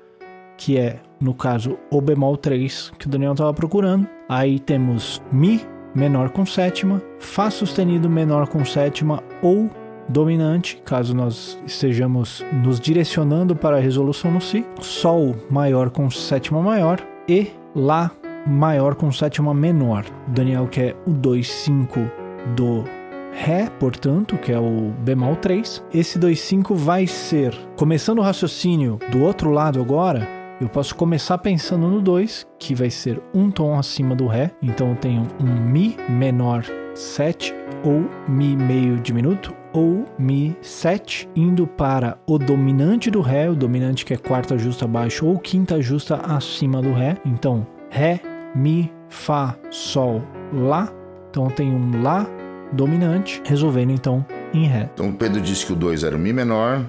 que 0.56 0.78
é, 0.78 1.00
no 1.20 1.34
caso, 1.34 1.76
o 1.90 2.00
bemol 2.00 2.36
3 2.36 2.92
que 2.96 3.08
o 3.08 3.10
Daniel 3.10 3.32
estava 3.32 3.52
procurando. 3.52 4.19
Aí 4.30 4.60
temos 4.60 5.20
Mi 5.32 5.60
menor 5.92 6.30
com 6.30 6.46
sétima, 6.46 7.02
Fá 7.18 7.50
sustenido 7.50 8.08
menor 8.08 8.46
com 8.46 8.64
sétima 8.64 9.20
ou 9.42 9.68
dominante, 10.08 10.80
caso 10.84 11.12
nós 11.16 11.58
estejamos 11.66 12.46
nos 12.62 12.78
direcionando 12.78 13.56
para 13.56 13.78
a 13.78 13.80
resolução 13.80 14.30
no 14.30 14.40
Si, 14.40 14.64
Sol 14.80 15.34
maior 15.50 15.90
com 15.90 16.08
sétima 16.08 16.62
maior 16.62 17.00
e 17.28 17.48
Lá 17.74 18.12
maior 18.46 18.94
com 18.94 19.10
sétima 19.10 19.52
menor. 19.52 20.04
Daniel 20.28 20.68
quer 20.68 20.94
o 21.04 21.10
2,5 21.10 22.08
do 22.54 22.84
Ré, 23.32 23.68
portanto, 23.80 24.36
que 24.38 24.52
é 24.52 24.58
o 24.58 24.92
bemol 25.00 25.36
3. 25.36 25.84
Esse 25.92 26.18
2,5 26.20 26.74
vai 26.74 27.06
ser, 27.06 27.52
começando 27.76 28.20
o 28.20 28.22
raciocínio 28.22 28.98
do 29.10 29.22
outro 29.22 29.50
lado 29.50 29.80
agora, 29.80 30.39
eu 30.60 30.68
posso 30.68 30.94
começar 30.94 31.38
pensando 31.38 31.88
no 31.88 32.02
2, 32.02 32.46
que 32.58 32.74
vai 32.74 32.90
ser 32.90 33.20
um 33.32 33.50
tom 33.50 33.78
acima 33.78 34.14
do 34.14 34.26
Ré. 34.26 34.50
Então 34.60 34.90
eu 34.90 34.96
tenho 34.96 35.26
um 35.40 35.46
Mi 35.46 35.96
menor 36.08 36.64
7 36.94 37.54
ou 37.82 38.04
Mi 38.28 38.54
meio 38.54 38.96
diminuto 39.00 39.54
ou 39.72 40.04
Mi 40.18 40.54
7, 40.60 41.30
indo 41.34 41.66
para 41.66 42.18
o 42.26 42.36
dominante 42.36 43.10
do 43.10 43.22
Ré, 43.22 43.48
o 43.48 43.54
dominante 43.54 44.04
que 44.04 44.12
é 44.12 44.18
quarta 44.18 44.58
justa 44.58 44.84
abaixo 44.84 45.26
ou 45.26 45.38
quinta 45.38 45.80
justa 45.80 46.16
acima 46.16 46.82
do 46.82 46.92
Ré. 46.92 47.16
Então, 47.24 47.66
Ré, 47.88 48.20
Mi, 48.54 48.92
Fá, 49.08 49.56
Sol, 49.70 50.22
Lá. 50.52 50.92
Então 51.30 51.44
eu 51.46 51.50
tenho 51.52 51.74
um 51.74 52.02
Lá 52.02 52.26
dominante, 52.72 53.40
resolvendo 53.46 53.92
então 53.92 54.24
em 54.52 54.66
Ré. 54.66 54.90
Então 54.92 55.10
Pedro 55.12 55.40
disse 55.40 55.64
que 55.64 55.72
o 55.72 55.76
2 55.76 56.04
era 56.04 56.16
o 56.16 56.18
Mi 56.18 56.32
menor, 56.34 56.84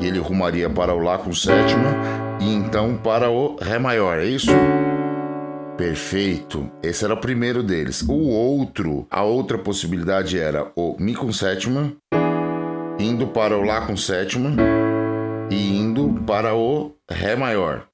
e 0.00 0.06
ele 0.06 0.18
rumaria 0.18 0.70
para 0.70 0.94
o 0.94 0.98
Lá 1.00 1.18
com 1.18 1.32
sétima, 1.32 1.90
e 2.40 2.54
então 2.54 2.96
para 2.96 3.30
o 3.30 3.56
Ré 3.56 3.78
maior, 3.78 4.18
é 4.18 4.24
isso? 4.24 4.50
Perfeito. 5.76 6.68
Esse 6.82 7.04
era 7.04 7.14
o 7.14 7.20
primeiro 7.20 7.62
deles. 7.62 8.02
O 8.02 8.28
outro, 8.28 9.06
a 9.10 9.22
outra 9.22 9.56
possibilidade 9.56 10.38
era 10.38 10.70
o 10.74 10.96
Mi 10.98 11.14
com 11.14 11.32
sétima, 11.32 11.92
indo 12.98 13.28
para 13.28 13.56
o 13.56 13.62
Lá 13.62 13.86
com 13.86 13.96
sétima 13.96 14.56
e 15.50 15.76
indo 15.76 16.20
para 16.26 16.54
o 16.54 16.92
Ré 17.08 17.36
maior. 17.36 17.86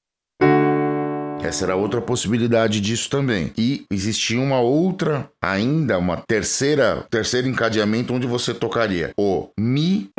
Essa 1.43 1.65
era 1.65 1.75
outra 1.75 2.01
possibilidade 2.01 2.81
disso 2.81 3.07
também. 3.07 3.51
E 3.55 3.85
existia 3.91 4.39
uma 4.39 4.59
outra, 4.59 5.29
ainda 5.39 5.99
uma 5.99 6.17
terceira, 6.17 7.05
terceiro 7.07 7.47
encadeamento 7.47 8.15
onde 8.15 8.25
você 8.25 8.51
tocaria 8.51 9.11
o 9.15 9.49
Mi 9.59 10.09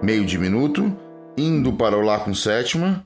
meio 0.00 0.24
diminuto, 0.24 0.96
indo 1.36 1.72
para 1.72 1.96
o 1.96 2.00
Lá 2.00 2.20
com 2.20 2.32
sétima 2.32 3.02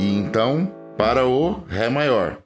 e 0.00 0.14
então 0.14 0.72
para 0.96 1.26
o 1.26 1.62
Ré 1.68 1.90
maior. 1.90 2.38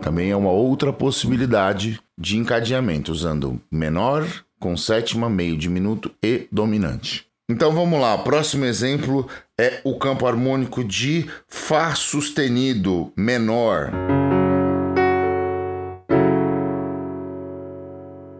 Também 0.00 0.30
é 0.30 0.36
uma 0.36 0.50
outra 0.50 0.92
possibilidade 0.92 2.00
de 2.16 2.38
encadeamento, 2.38 3.12
usando 3.12 3.60
menor 3.70 4.26
com 4.58 4.76
sétima, 4.76 5.28
meio 5.28 5.56
diminuto 5.56 6.10
e 6.22 6.48
dominante. 6.50 7.26
Então 7.50 7.72
vamos 7.72 8.00
lá, 8.00 8.16
próximo 8.18 8.64
exemplo 8.64 9.28
é 9.60 9.80
o 9.84 9.98
campo 9.98 10.26
harmônico 10.26 10.82
de 10.82 11.26
Fá 11.46 11.94
sustenido 11.94 13.12
menor. 13.16 13.90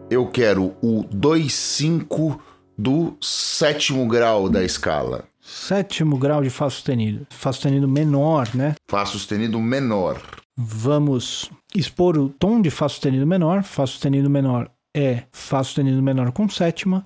Eu 0.09 0.25
quero 0.27 0.75
o 0.81 1.03
2,5 1.05 2.39
do 2.77 3.15
sétimo 3.21 4.07
grau 4.07 4.49
da 4.49 4.63
escala. 4.63 5.25
Sétimo 5.49 6.15
grau 6.15 6.43
de 6.43 6.49
Fá 6.51 6.69
sustenido. 6.69 7.25
Fá 7.31 7.51
sustenido 7.51 7.87
menor, 7.87 8.47
né? 8.53 8.75
Fá 8.87 9.03
sustenido 9.03 9.59
menor. 9.59 10.21
Vamos 10.55 11.49
expor 11.75 12.19
o 12.19 12.29
tom 12.29 12.61
de 12.61 12.69
Fá 12.69 12.87
sustenido 12.87 13.25
menor. 13.25 13.63
Fá 13.63 13.87
sustenido 13.87 14.29
menor 14.29 14.69
é 14.95 15.23
Fá 15.31 15.63
sustenido 15.63 16.03
menor 16.03 16.31
com 16.31 16.47
sétima. 16.47 17.03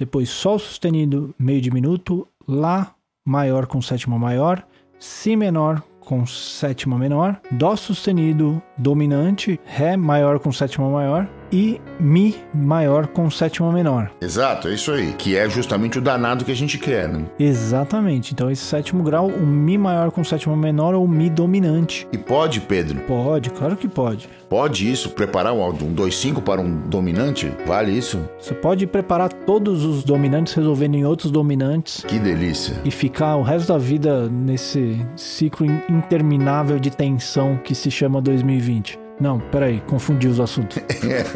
Depois 0.00 0.28
Sol 0.28 0.58
sustenido 0.58 1.32
meio 1.38 1.60
diminuto. 1.60 2.26
Lá 2.48 2.92
maior 3.24 3.66
com 3.66 3.80
sétima 3.80 4.18
maior. 4.18 4.66
Si 4.98 5.36
menor 5.36 5.80
com 6.00 6.26
sétima 6.26 6.98
menor. 6.98 7.40
Dó 7.52 7.76
sustenido 7.76 8.60
dominante. 8.76 9.60
Ré 9.64 9.96
maior 9.96 10.40
com 10.40 10.50
sétima 10.50 10.90
maior 10.90 11.28
e 11.52 11.80
Mi 11.98 12.36
maior 12.52 13.06
com 13.06 13.30
sétima 13.30 13.72
menor. 13.72 14.10
Exato, 14.20 14.68
é 14.68 14.74
isso 14.74 14.92
aí. 14.92 15.12
Que 15.12 15.36
é 15.36 15.48
justamente 15.48 15.98
o 15.98 16.02
danado 16.02 16.44
que 16.44 16.52
a 16.52 16.56
gente 16.56 16.78
quer, 16.78 17.08
né? 17.08 17.24
Exatamente. 17.38 18.32
Então, 18.32 18.50
esse 18.50 18.62
sétimo 18.62 19.02
grau, 19.02 19.28
o 19.28 19.46
Mi 19.46 19.78
maior 19.78 20.10
com 20.10 20.22
sétima 20.22 20.56
menor 20.56 20.94
ou 20.94 21.08
Mi 21.08 21.30
dominante. 21.30 22.06
E 22.12 22.18
pode, 22.18 22.60
Pedro? 22.60 23.00
Pode, 23.00 23.50
claro 23.50 23.76
que 23.76 23.88
pode. 23.88 24.28
Pode 24.48 24.90
isso? 24.90 25.10
Preparar 25.10 25.52
um, 25.52 25.66
um 25.66 25.94
2-5 25.94 26.42
para 26.42 26.60
um 26.60 26.88
dominante? 26.88 27.52
Vale 27.66 27.92
isso? 27.92 28.20
Você 28.38 28.54
pode 28.54 28.86
preparar 28.86 29.32
todos 29.32 29.84
os 29.84 30.04
dominantes 30.04 30.54
resolvendo 30.54 30.94
em 30.94 31.04
outros 31.04 31.30
dominantes. 31.30 32.04
Que 32.06 32.18
delícia. 32.18 32.76
E 32.84 32.90
ficar 32.90 33.36
o 33.36 33.42
resto 33.42 33.68
da 33.72 33.78
vida 33.78 34.28
nesse 34.28 35.04
ciclo 35.16 35.66
interminável 35.88 36.78
de 36.78 36.90
tensão 36.90 37.58
que 37.64 37.74
se 37.74 37.90
chama 37.90 38.20
2020. 38.20 39.05
Não, 39.18 39.40
peraí, 39.40 39.80
confundi 39.86 40.28
os 40.28 40.38
assuntos. 40.38 40.78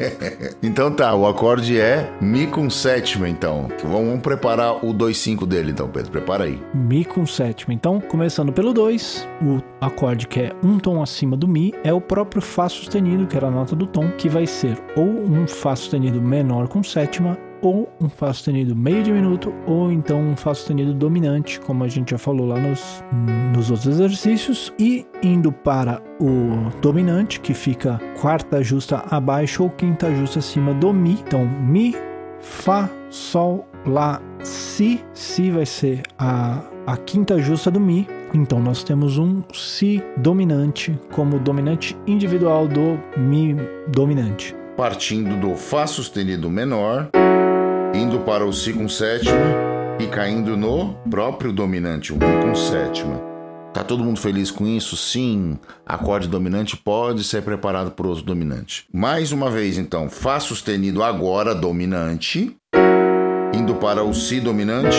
então 0.63 0.91
tá, 0.91 1.15
o 1.15 1.27
acorde 1.27 1.81
é 1.81 2.11
Mi 2.21 2.47
com 2.47 2.69
sétima, 2.69 3.29
então. 3.29 3.69
Vamos 3.85 4.21
preparar 4.21 4.85
o 4.85 4.93
2-5 4.93 5.47
dele, 5.47 5.71
então, 5.71 5.89
Pedro. 5.89 6.11
Prepara 6.11 6.45
aí. 6.45 6.61
Mi 6.75 7.05
com 7.05 7.25
sétima. 7.27 7.73
Então, 7.73 8.01
começando 8.01 8.53
pelo 8.53 8.73
2, 8.73 9.27
o 9.43 9.63
acorde 9.81 10.27
que 10.27 10.41
é 10.41 10.53
um 10.63 10.79
tom 10.79 11.03
acima 11.03 11.37
do 11.37 11.49
Mi 11.49 11.75
é 11.83 11.93
o 11.93 12.01
próprio 12.01 12.43
Fá 12.43 12.69
sustenido, 12.69 13.27
que 13.27 13.37
era 13.37 13.49
a 13.49 13.51
nota 13.51 13.75
do 13.75 13.87
tom, 13.87 14.11
que 14.11 14.29
vai 14.29 14.47
ser 14.47 14.79
ou 14.97 15.07
um 15.07 15.47
Fá 15.47 15.75
sustenido 15.75 16.21
menor 16.21 16.69
com 16.69 16.83
sétima 16.83 17.39
ou 17.63 17.91
um 18.01 18.09
Fá 18.09 18.33
sustenido 18.33 18.75
meio 18.75 19.03
diminuto, 19.03 19.53
ou 19.67 19.91
então 19.93 20.21
um 20.21 20.37
Fá 20.37 20.55
sustenido 20.55 20.95
dominante, 20.95 21.61
como 21.61 21.85
a 21.85 21.89
gente 21.89 22.11
já 22.11 22.19
falou 22.19 22.47
lá 22.47 22.59
nos, 22.59 23.05
nos 23.55 23.71
outros 23.71 23.87
exercícios, 23.87 24.73
e 24.79 25.07
indo 25.23 25.53
para 25.53 26.03
o 26.21 26.71
dominante, 26.81 27.41
que 27.41 27.55
fica 27.55 28.01
quarta 28.21 28.63
justa 28.63 29.05
abaixo 29.11 29.63
ou 29.63 29.71
quinta 29.71 30.15
justa 30.15 30.39
acima 30.39 30.75
do 30.75 30.93
Mi. 30.93 31.19
Então, 31.27 31.47
Mi, 31.47 31.95
Fá, 32.41 32.89
Sol, 33.09 33.67
Lá, 33.87 34.21
Si. 34.43 35.03
Si 35.15 35.51
vai 35.51 35.65
ser 35.67 36.03
a, 36.19 36.63
a 36.87 36.97
quinta 36.97 37.39
justa 37.39 37.71
do 37.71 37.81
Mi. 37.81 38.07
Então, 38.35 38.61
nós 38.61 38.85
temos 38.85 39.19
um 39.19 39.43
Si 39.53 40.03
dominante 40.19 40.99
como 41.13 41.39
dominante 41.39 41.97
individual 42.07 42.69
do 42.69 42.99
Mi 43.19 43.57
dominante. 43.89 44.55
Partindo 44.77 45.39
do 45.41 45.55
Fá 45.57 45.87
sustenido 45.87 46.49
menor 46.49 47.11
indo 47.95 48.21
para 48.21 48.45
o 48.45 48.53
Si 48.53 48.73
com 48.73 48.89
sétima 48.89 49.37
e 49.99 50.07
caindo 50.07 50.57
no 50.57 50.95
próprio 51.11 51.53
dominante, 51.53 52.13
o 52.13 52.17
Mi 52.17 52.43
com 52.43 52.55
sétima. 52.55 53.21
Tá 53.73 53.85
todo 53.85 54.03
mundo 54.03 54.19
feliz 54.19 54.51
com 54.51 54.67
isso? 54.67 54.97
Sim, 54.97 55.59
acorde 55.87 56.27
dominante 56.27 56.77
pode 56.77 57.23
ser 57.23 57.43
preparado 57.43 57.93
por 57.93 58.07
outro 58.07 58.25
dominante. 58.25 58.85
Mais 58.93 59.31
uma 59.31 59.51
vez, 59.51 59.79
então, 59.79 60.11
Fá 60.11 60.41
sustenido 60.41 61.03
agora 61.03 61.55
dominante, 61.55 62.57
indo 63.55 63.75
para 63.77 64.03
o 64.03 64.13
Si 64.13 64.41
dominante 64.41 64.99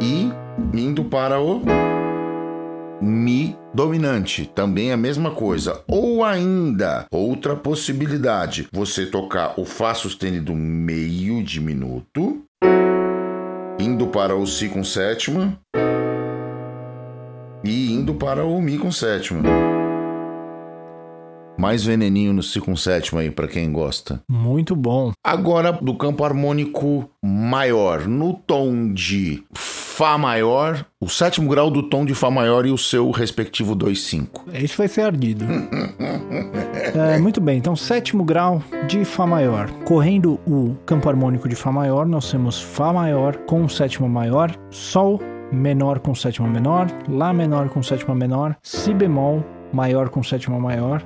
e 0.00 0.30
indo 0.78 1.04
para 1.04 1.40
o 1.40 1.62
Mi 3.00 3.56
dominante, 3.74 4.50
também 4.54 4.92
a 4.92 4.96
mesma 4.96 5.30
coisa. 5.30 5.82
Ou 5.88 6.24
ainda, 6.24 7.06
outra 7.10 7.56
possibilidade, 7.56 8.68
você 8.72 9.06
tocar 9.06 9.54
o 9.58 9.64
Fá 9.64 9.94
sustenido 9.94 10.54
meio 10.54 11.42
diminuto, 11.42 12.42
indo 13.78 14.06
para 14.08 14.36
o 14.36 14.46
Si 14.46 14.68
com 14.68 14.84
sétima 14.84 15.58
e 17.64 17.92
indo 17.92 18.14
para 18.14 18.44
o 18.44 18.60
Mi 18.60 18.78
com 18.78 18.92
sétima. 18.92 19.42
Mais 21.58 21.84
veneninho 21.84 22.32
no 22.32 22.42
Si 22.42 22.60
com 22.60 22.74
sétima 22.74 23.20
aí 23.20 23.30
para 23.30 23.46
quem 23.46 23.70
gosta. 23.72 24.20
Muito 24.28 24.74
bom. 24.74 25.12
Agora 25.24 25.70
do 25.72 25.94
campo 25.96 26.24
harmônico 26.24 27.08
maior, 27.22 28.08
no 28.08 28.34
tom 28.34 28.92
de 28.92 29.44
Fá 30.02 30.18
maior, 30.18 30.84
o 31.00 31.08
sétimo 31.08 31.48
grau 31.48 31.70
do 31.70 31.80
tom 31.80 32.04
de 32.04 32.12
Fá 32.12 32.28
maior 32.28 32.66
e 32.66 32.72
o 32.72 32.76
seu 32.76 33.08
respectivo 33.12 33.76
2,5. 33.76 34.52
Isso 34.52 34.76
vai 34.76 34.88
ser 34.88 35.02
ardido. 35.02 35.44
é, 37.14 37.20
muito 37.20 37.40
bem, 37.40 37.58
então 37.58 37.76
sétimo 37.76 38.24
grau 38.24 38.60
de 38.88 39.04
Fá 39.04 39.28
maior. 39.28 39.70
Correndo 39.84 40.40
o 40.44 40.74
campo 40.84 41.08
harmônico 41.08 41.48
de 41.48 41.54
Fá 41.54 41.70
maior, 41.70 42.04
nós 42.04 42.28
temos 42.28 42.60
Fá 42.60 42.92
maior 42.92 43.36
com 43.46 43.68
sétima 43.68 44.08
maior, 44.08 44.52
Sol 44.70 45.20
menor 45.52 46.00
com 46.00 46.16
sétima 46.16 46.48
menor, 46.48 46.88
Lá 47.08 47.32
menor 47.32 47.68
com 47.68 47.80
sétima 47.80 48.12
menor, 48.12 48.56
Si 48.60 48.92
bemol 48.92 49.44
maior 49.72 50.08
com 50.08 50.20
sétima 50.20 50.58
maior, 50.58 51.00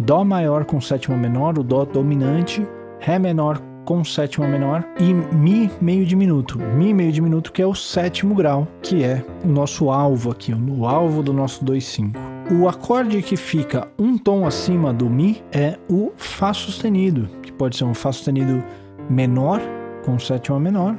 Dó 0.00 0.24
maior 0.24 0.64
com 0.64 0.80
sétima 0.80 1.16
menor, 1.16 1.60
o 1.60 1.62
Dó 1.62 1.84
dominante, 1.84 2.66
Ré 2.98 3.20
menor 3.20 3.62
com 3.84 4.04
sétima 4.04 4.46
menor 4.46 4.84
e 4.98 5.12
Mi 5.12 5.70
meio 5.80 6.04
diminuto. 6.04 6.58
Mi 6.58 6.92
meio 6.94 7.12
diminuto 7.12 7.52
que 7.52 7.62
é 7.62 7.66
o 7.66 7.74
sétimo 7.74 8.34
grau, 8.34 8.66
que 8.82 9.02
é 9.02 9.24
o 9.44 9.48
nosso 9.48 9.90
alvo 9.90 10.30
aqui, 10.30 10.52
o 10.54 10.86
alvo 10.86 11.22
do 11.22 11.32
nosso 11.32 11.64
2,5. 11.64 12.32
O 12.60 12.68
acorde 12.68 13.22
que 13.22 13.36
fica 13.36 13.88
um 13.98 14.18
tom 14.18 14.46
acima 14.46 14.92
do 14.92 15.08
Mi 15.08 15.42
é 15.52 15.78
o 15.88 16.12
Fá 16.16 16.52
sustenido, 16.52 17.28
que 17.42 17.52
pode 17.52 17.76
ser 17.76 17.84
um 17.84 17.94
Fá 17.94 18.12
sustenido 18.12 18.62
menor 19.08 19.60
com 20.04 20.18
sétima 20.18 20.58
menor, 20.58 20.96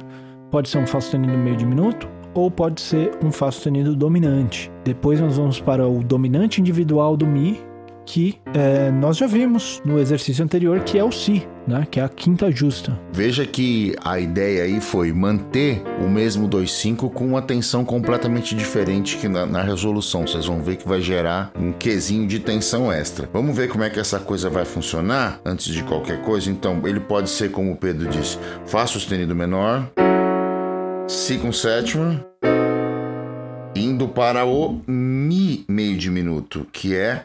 pode 0.50 0.68
ser 0.68 0.78
um 0.78 0.86
Fá 0.86 1.00
sustenido 1.00 1.36
meio 1.36 1.56
diminuto 1.56 2.08
ou 2.34 2.50
pode 2.50 2.80
ser 2.80 3.12
um 3.22 3.30
Fá 3.30 3.50
sustenido 3.50 3.94
dominante. 3.94 4.70
Depois 4.84 5.20
nós 5.20 5.36
vamos 5.36 5.60
para 5.60 5.86
o 5.86 6.02
dominante 6.02 6.60
individual 6.60 7.16
do 7.16 7.26
Mi, 7.26 7.60
que 8.04 8.38
é, 8.54 8.90
nós 8.90 9.16
já 9.16 9.26
vimos 9.26 9.80
no 9.84 9.98
exercício 9.98 10.44
anterior, 10.44 10.80
que 10.80 10.98
é 10.98 11.04
o 11.04 11.10
Si, 11.10 11.46
né? 11.66 11.86
que 11.90 12.00
é 12.00 12.04
a 12.04 12.08
quinta 12.08 12.50
justa. 12.50 12.98
Veja 13.12 13.46
que 13.46 13.94
a 14.04 14.18
ideia 14.18 14.64
aí 14.64 14.80
foi 14.80 15.12
manter 15.12 15.82
o 16.04 16.08
mesmo 16.08 16.48
2,5 16.48 17.10
com 17.12 17.26
uma 17.26 17.42
tensão 17.42 17.84
completamente 17.84 18.54
diferente 18.54 19.16
que 19.16 19.28
na, 19.28 19.46
na, 19.46 19.62
resolução. 19.62 20.26
Vocês 20.26 20.46
vão 20.46 20.62
ver 20.62 20.76
que 20.76 20.88
vai 20.88 21.00
gerar 21.00 21.52
um 21.58 21.72
quesinho 21.72 22.26
de 22.26 22.38
tensão 22.38 22.92
extra. 22.92 23.28
Vamos 23.32 23.56
ver 23.56 23.68
como 23.68 23.84
é 23.84 23.90
que 23.90 23.98
essa 23.98 24.18
coisa 24.18 24.50
vai 24.50 24.64
funcionar 24.64 25.40
antes 25.44 25.72
de 25.72 25.82
qualquer 25.82 26.20
coisa. 26.22 26.50
Então, 26.50 26.82
ele 26.84 27.00
pode 27.00 27.30
ser, 27.30 27.50
como 27.50 27.72
o 27.72 27.76
Pedro 27.76 28.08
disse, 28.08 28.38
Fá 28.66 28.86
sustenido 28.86 29.34
menor, 29.34 29.90
Si 31.06 31.36
com 31.36 31.52
sétima, 31.52 32.24
indo 33.74 34.08
para 34.08 34.46
o 34.46 34.80
Mi 34.86 35.64
meio 35.68 35.96
diminuto, 35.96 36.66
que 36.72 36.94
é 36.94 37.24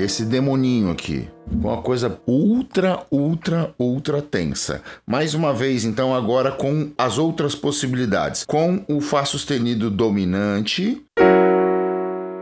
esse 0.00 0.24
demoninho 0.24 0.90
aqui. 0.90 1.28
Uma 1.50 1.82
coisa 1.82 2.18
ultra, 2.26 3.00
ultra, 3.10 3.74
ultra 3.78 4.22
tensa. 4.22 4.82
Mais 5.06 5.34
uma 5.34 5.52
vez, 5.52 5.84
então, 5.84 6.14
agora 6.14 6.50
com 6.50 6.90
as 6.96 7.18
outras 7.18 7.54
possibilidades. 7.54 8.44
Com 8.44 8.84
o 8.88 9.00
Fá 9.00 9.24
sustenido 9.24 9.90
dominante, 9.90 11.02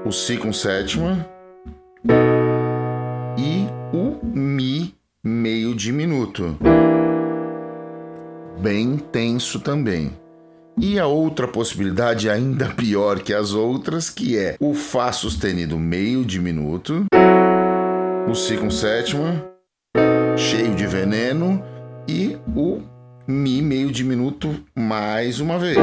o 0.05 0.12
Si 0.12 0.37
com 0.37 0.53
sétima 0.53 1.27
e 3.37 3.67
o 3.93 4.25
Mi 4.25 4.95
meio 5.23 5.75
diminuto. 5.75 6.57
Bem 8.61 8.99
tenso 8.99 9.61
também. 9.61 10.12
E 10.81 10.97
a 10.99 11.07
outra 11.07 11.49
possibilidade, 11.49 12.31
ainda 12.31 12.69
pior 12.77 13.21
que 13.21 13.35
as 13.35 13.53
outras, 13.53 14.11
que 14.11 14.38
é 14.38 14.57
o 14.61 14.75
Fá 14.75 15.11
sustenido 15.11 15.77
meio 15.77 16.25
diminuto 16.25 17.07
o 18.28 18.35
Si 18.35 18.58
com 18.58 18.70
sétima, 18.70 19.42
cheio 20.37 20.75
de 20.75 20.87
veneno, 20.87 21.62
e 22.06 22.37
o 22.54 22.82
Mi 23.26 23.61
meio 23.62 23.90
diminuto 23.90 24.62
mais 24.75 25.40
uma 25.40 25.58
vez. 25.58 25.78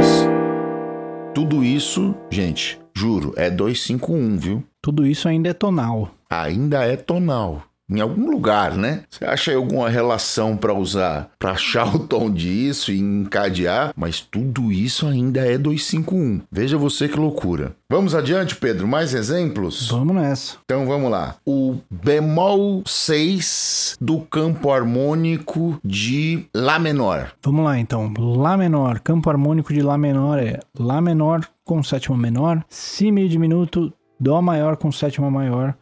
Tudo 1.34 1.64
isso, 1.64 2.16
gente, 2.30 2.80
juro, 2.96 3.34
é 3.36 3.50
251, 3.50 4.38
viu? 4.38 4.64
Tudo 4.82 5.06
isso 5.06 5.28
ainda 5.28 5.50
é 5.50 5.54
tonal. 5.54 6.12
Ainda 6.30 6.84
é 6.86 6.96
tonal 6.96 7.64
em 7.90 8.02
algum 8.02 8.30
lugar, 8.30 8.76
né? 8.76 9.04
Você 9.10 9.26
acha 9.26 9.52
aí 9.52 9.58
alguma 9.58 9.90
relação 9.90 10.58
para 10.58 10.74
usar, 10.74 11.30
para 11.38 11.52
achar 11.52 11.96
o 11.96 12.00
tom 12.00 12.32
disso 12.32 12.92
e 12.92 13.00
encadear, 13.00 13.94
mas 13.96 14.20
tudo 14.20 14.72
isso 14.72 15.08
ainda 15.08 15.42
é 15.42 15.58
251. 15.58 16.42
Veja 16.52 16.78
você 16.78 17.08
que 17.08 17.20
loucura. 17.20 17.76
Vamos 17.90 18.16
adiante, 18.16 18.56
Pedro, 18.56 18.88
mais 18.88 19.14
exemplos? 19.14 19.90
Vamos 19.90 20.16
nessa. 20.16 20.58
Então 20.64 20.88
vamos 20.88 21.12
lá. 21.12 21.36
O 21.46 21.76
bemol 21.90 22.82
6 22.86 23.98
do 24.02 24.20
campo 24.22 24.72
harmônico 24.72 25.80
de 25.84 26.46
Lá 26.56 26.80
menor. 26.80 27.32
Vamos 27.44 27.64
lá 27.64 27.80
então. 27.80 28.12
Lá 28.18 28.58
menor, 28.58 29.00
campo 29.00 29.30
harmônico 29.30 29.74
de 29.74 29.82
Lá 29.82 29.98
menor 29.98 30.40
é 30.40 30.60
Lá 30.78 31.00
menor 31.00 31.48
com 31.64 31.84
sétima 31.84 32.18
menor, 32.18 32.64
Si 32.70 33.12
meio 33.12 33.30
diminuto, 33.30 33.94
Dó 34.20 34.42
maior 34.42 34.78
com 34.78 34.92
sétima 34.92 35.30
maior, 35.30 35.76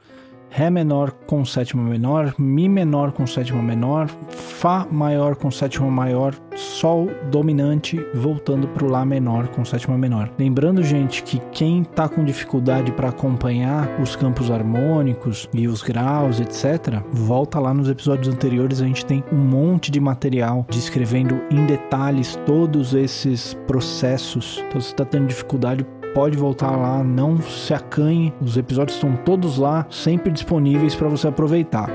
Ré 0.55 0.69
menor 0.69 1.09
com 1.25 1.43
sétima 1.43 1.81
menor, 1.81 2.35
Mi 2.37 2.69
menor 2.69 3.11
com 3.11 3.25
sétima 3.25 3.59
menor, 3.59 4.07
Fá 4.29 4.85
maior 4.91 5.35
com 5.35 5.49
sétima 5.49 5.89
maior, 5.89 6.35
Sol 6.55 7.09
dominante 7.31 7.99
voltando 8.13 8.67
para 8.67 8.85
o 8.85 8.87
Lá 8.87 9.03
menor 9.03 9.47
com 9.47 9.65
sétima 9.65 9.97
menor. 9.97 10.29
Lembrando, 10.37 10.83
gente, 10.83 11.23
que 11.23 11.39
quem 11.51 11.81
está 11.81 12.07
com 12.07 12.23
dificuldade 12.23 12.91
para 12.91 13.09
acompanhar 13.09 13.99
os 13.99 14.15
campos 14.15 14.51
harmônicos 14.51 15.49
e 15.51 15.67
os 15.67 15.81
graus, 15.81 16.39
etc., 16.39 17.01
volta 17.11 17.59
lá 17.59 17.73
nos 17.73 17.89
episódios 17.89 18.31
anteriores, 18.31 18.79
a 18.79 18.85
gente 18.85 19.07
tem 19.07 19.23
um 19.31 19.37
monte 19.37 19.89
de 19.89 19.99
material 19.99 20.67
descrevendo 20.69 21.41
em 21.49 21.65
detalhes 21.65 22.35
todos 22.45 22.93
esses 22.93 23.57
processos. 23.65 24.63
Então, 24.67 24.79
se 24.79 24.89
está 24.89 25.03
tendo 25.03 25.25
dificuldade, 25.25 25.83
pode 26.13 26.37
voltar 26.37 26.75
lá, 26.75 27.03
não 27.03 27.41
se 27.41 27.73
acanhe. 27.73 28.33
Os 28.41 28.57
episódios 28.57 28.95
estão 28.95 29.15
todos 29.15 29.57
lá, 29.57 29.85
sempre 29.89 30.31
disponíveis 30.31 30.95
para 30.95 31.09
você 31.09 31.27
aproveitar. 31.27 31.89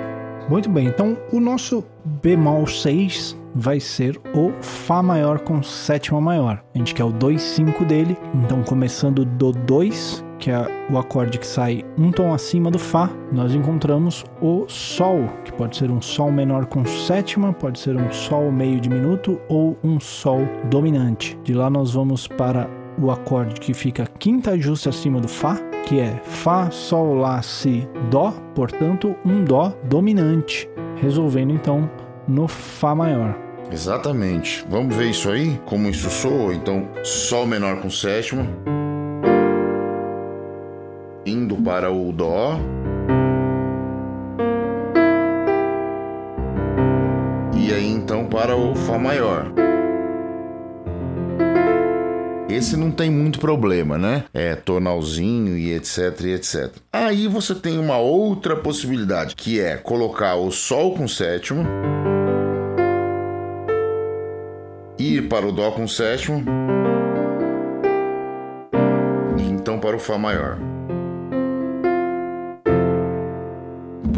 Muito 0.48 0.70
bem, 0.70 0.86
então 0.86 1.16
o 1.30 1.40
nosso 1.40 1.84
bemol 2.22 2.66
6 2.66 3.38
vai 3.54 3.80
ser 3.80 4.18
o 4.34 4.52
Fá 4.62 5.02
maior 5.02 5.40
com 5.40 5.62
sétima 5.62 6.20
maior. 6.20 6.62
A 6.74 6.78
gente 6.78 6.94
quer 6.94 7.04
o 7.04 7.12
2,5 7.12 7.84
dele, 7.84 8.16
então 8.34 8.62
começando 8.62 9.24
do 9.24 9.52
2, 9.52 10.24
que 10.38 10.50
é 10.50 10.86
o 10.90 10.96
acorde 10.96 11.38
que 11.38 11.46
sai 11.46 11.84
um 11.98 12.10
tom 12.10 12.32
acima 12.32 12.70
do 12.70 12.78
Fá, 12.78 13.10
nós 13.30 13.54
encontramos 13.54 14.24
o 14.40 14.64
Sol, 14.68 15.28
que 15.44 15.52
pode 15.52 15.76
ser 15.76 15.90
um 15.90 16.00
Sol 16.00 16.30
menor 16.30 16.66
com 16.66 16.84
sétima, 16.86 17.52
pode 17.52 17.78
ser 17.78 17.96
um 17.96 18.10
Sol 18.10 18.50
meio 18.50 18.80
diminuto 18.80 19.38
ou 19.48 19.76
um 19.84 20.00
Sol 20.00 20.40
dominante. 20.70 21.38
De 21.44 21.52
lá 21.52 21.68
nós 21.68 21.92
vamos 21.92 22.26
para 22.26 22.70
o 23.00 23.10
acorde 23.10 23.60
que 23.60 23.72
fica 23.72 24.08
quinta 24.18 24.58
justa 24.58 24.90
acima 24.90 25.20
do 25.20 25.28
Fá, 25.28 25.56
que 25.86 26.00
é 26.00 26.20
Fá, 26.24 26.70
Sol, 26.70 27.14
Lá, 27.14 27.40
Si, 27.42 27.88
Dó, 28.10 28.32
portanto, 28.54 29.14
um 29.24 29.44
Dó 29.44 29.72
dominante, 29.84 30.68
resolvendo 30.96 31.52
então 31.52 31.88
no 32.26 32.48
Fá 32.48 32.94
maior. 32.94 33.36
Exatamente. 33.70 34.64
Vamos 34.68 34.94
ver 34.96 35.10
isso 35.10 35.30
aí? 35.30 35.60
Como 35.66 35.88
isso 35.88 36.10
soa? 36.10 36.54
Então, 36.54 36.88
Sol 37.04 37.46
menor 37.46 37.80
com 37.80 37.90
sétima, 37.90 38.46
indo 41.24 41.56
para 41.56 41.90
o 41.90 42.12
Dó. 42.12 42.58
E 47.54 47.72
aí 47.72 47.90
então 47.90 48.24
para 48.24 48.56
o 48.56 48.74
Fá 48.74 48.98
maior. 48.98 49.67
Esse 52.48 52.78
não 52.78 52.90
tem 52.90 53.10
muito 53.10 53.38
problema, 53.38 53.98
né? 53.98 54.24
É 54.32 54.54
tonalzinho 54.54 55.56
e 55.58 55.74
etc 55.74 56.18
e 56.22 56.32
etc. 56.32 56.72
Aí 56.90 57.28
você 57.28 57.54
tem 57.54 57.78
uma 57.78 57.98
outra 57.98 58.56
possibilidade, 58.56 59.36
que 59.36 59.60
é 59.60 59.76
colocar 59.76 60.34
o 60.36 60.50
Sol 60.50 60.94
com 60.94 61.06
sétima, 61.06 61.68
ir 64.98 65.28
para 65.28 65.46
o 65.46 65.52
Dó 65.52 65.70
com 65.72 65.86
sétima, 65.86 66.42
e 69.38 69.42
então 69.42 69.78
para 69.78 69.96
o 69.96 70.00
Fá 70.00 70.16
maior. 70.16 70.58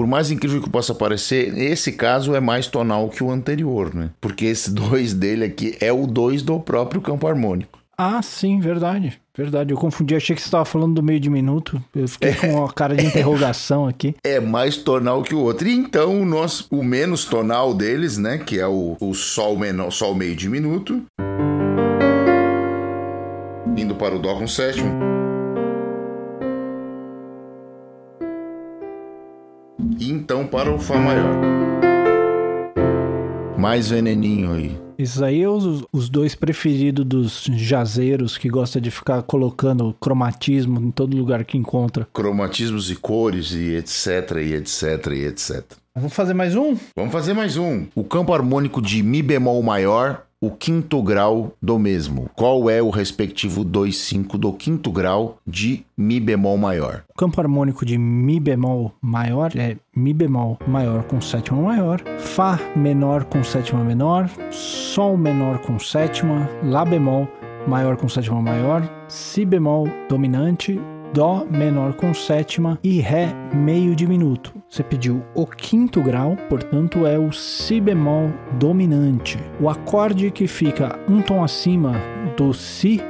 por 0.00 0.06
mais 0.06 0.30
incrível 0.30 0.62
que 0.62 0.70
possa 0.70 0.94
parecer, 0.94 1.58
esse 1.58 1.92
caso 1.92 2.34
é 2.34 2.40
mais 2.40 2.66
tonal 2.66 3.10
que 3.10 3.22
o 3.22 3.30
anterior, 3.30 3.94
né? 3.94 4.08
Porque 4.18 4.46
esse 4.46 4.70
2 4.72 5.12
dele 5.12 5.44
aqui 5.44 5.76
é 5.78 5.92
o 5.92 6.06
2 6.06 6.40
do 6.42 6.58
próprio 6.58 7.02
campo 7.02 7.26
harmônico. 7.26 7.79
Ah, 8.02 8.22
sim, 8.22 8.60
verdade. 8.60 9.20
Verdade, 9.36 9.74
eu 9.74 9.76
confundi, 9.76 10.16
achei 10.16 10.34
que 10.34 10.40
você 10.40 10.48
estava 10.48 10.64
falando 10.64 10.94
do 10.94 11.02
meio 11.02 11.20
diminuto. 11.20 11.84
Eu 11.94 12.08
fiquei 12.08 12.30
é. 12.30 12.34
com 12.34 12.64
a 12.64 12.72
cara 12.72 12.96
de 12.96 13.04
interrogação 13.04 13.86
aqui. 13.86 14.16
É 14.24 14.40
mais 14.40 14.78
tonal 14.78 15.22
que 15.22 15.34
o 15.34 15.40
outro. 15.40 15.68
E 15.68 15.74
então, 15.74 16.22
o, 16.22 16.24
nosso, 16.24 16.66
o 16.70 16.82
menos 16.82 17.26
tonal 17.26 17.74
deles, 17.74 18.16
né? 18.16 18.38
Que 18.38 18.58
é 18.58 18.66
o, 18.66 18.96
o 18.98 19.12
sol 19.12 19.54
menor, 19.58 19.90
sol 19.90 20.14
meio 20.14 20.34
diminuto. 20.34 21.04
Indo 23.76 23.94
para 23.94 24.16
o 24.16 24.18
Dó 24.18 24.34
com 24.34 24.48
sétimo. 24.48 24.98
E 29.98 30.10
então 30.10 30.46
para 30.46 30.72
o 30.72 30.78
Fá 30.78 30.96
maior. 30.96 31.38
Mais 33.58 33.90
veneninho 33.90 34.54
aí. 34.54 34.89
Esses 35.00 35.22
aí 35.22 35.42
são 35.42 35.56
os, 35.56 35.84
os 35.90 36.08
dois 36.10 36.34
preferidos 36.34 37.06
dos 37.06 37.44
jazeiros 37.54 38.36
que 38.36 38.50
gosta 38.50 38.78
de 38.78 38.90
ficar 38.90 39.22
colocando 39.22 39.96
cromatismo 39.98 40.78
em 40.78 40.90
todo 40.90 41.16
lugar 41.16 41.42
que 41.44 41.56
encontra. 41.56 42.06
Cromatismos 42.12 42.90
e 42.90 42.96
cores 42.96 43.52
e 43.52 43.76
etc, 43.76 44.36
e 44.42 44.52
etc, 44.52 45.06
e 45.12 45.24
etc. 45.24 45.64
Vamos 45.94 46.12
fazer 46.12 46.34
mais 46.34 46.54
um? 46.54 46.76
Vamos 46.94 47.12
fazer 47.12 47.32
mais 47.32 47.56
um. 47.56 47.86
O 47.94 48.04
campo 48.04 48.34
harmônico 48.34 48.82
de 48.82 49.02
Mi 49.02 49.22
bemol 49.22 49.62
maior, 49.62 50.26
o 50.42 50.50
quinto 50.50 51.02
grau 51.02 51.52
do 51.60 51.78
mesmo. 51.78 52.30
Qual 52.34 52.70
é 52.70 52.80
o 52.80 52.88
respectivo 52.88 53.62
2,5 53.62 54.38
do 54.38 54.52
quinto 54.54 54.90
grau 54.90 55.36
de 55.46 55.84
Mi 55.94 56.18
bemol 56.18 56.56
maior? 56.56 57.04
O 57.10 57.14
campo 57.14 57.38
harmônico 57.38 57.84
de 57.84 57.98
Mi 57.98 58.40
bemol 58.40 58.94
maior 59.02 59.52
é 59.54 59.76
Mi 59.94 60.14
bemol 60.14 60.58
maior 60.66 61.04
com 61.04 61.20
sétima 61.20 61.60
maior, 61.60 62.00
Fá 62.18 62.58
menor 62.74 63.24
com 63.24 63.44
sétima 63.44 63.84
menor, 63.84 64.30
Sol 64.50 65.14
menor 65.14 65.58
com 65.58 65.78
sétima, 65.78 66.48
Lá 66.64 66.86
bemol 66.86 67.28
maior 67.66 67.98
com 67.98 68.08
sétima 68.08 68.40
maior, 68.40 68.82
Si 69.08 69.44
bemol 69.44 69.86
dominante, 70.08 70.80
Dó 71.12 71.44
menor 71.50 71.94
com 71.94 72.14
sétima 72.14 72.78
e 72.84 73.00
Ré 73.00 73.34
meio 73.52 73.96
diminuto. 73.96 74.54
Você 74.68 74.82
pediu 74.84 75.24
o 75.34 75.44
quinto 75.44 76.00
grau, 76.00 76.36
portanto 76.48 77.04
é 77.04 77.18
o 77.18 77.32
Si 77.32 77.80
bemol 77.80 78.30
dominante. 78.58 79.36
O 79.60 79.68
acorde 79.68 80.30
que 80.30 80.46
fica 80.46 80.98
um 81.08 81.20
tom 81.20 81.42
acima 81.42 81.94
do 82.36 82.54
Si 82.54 83.00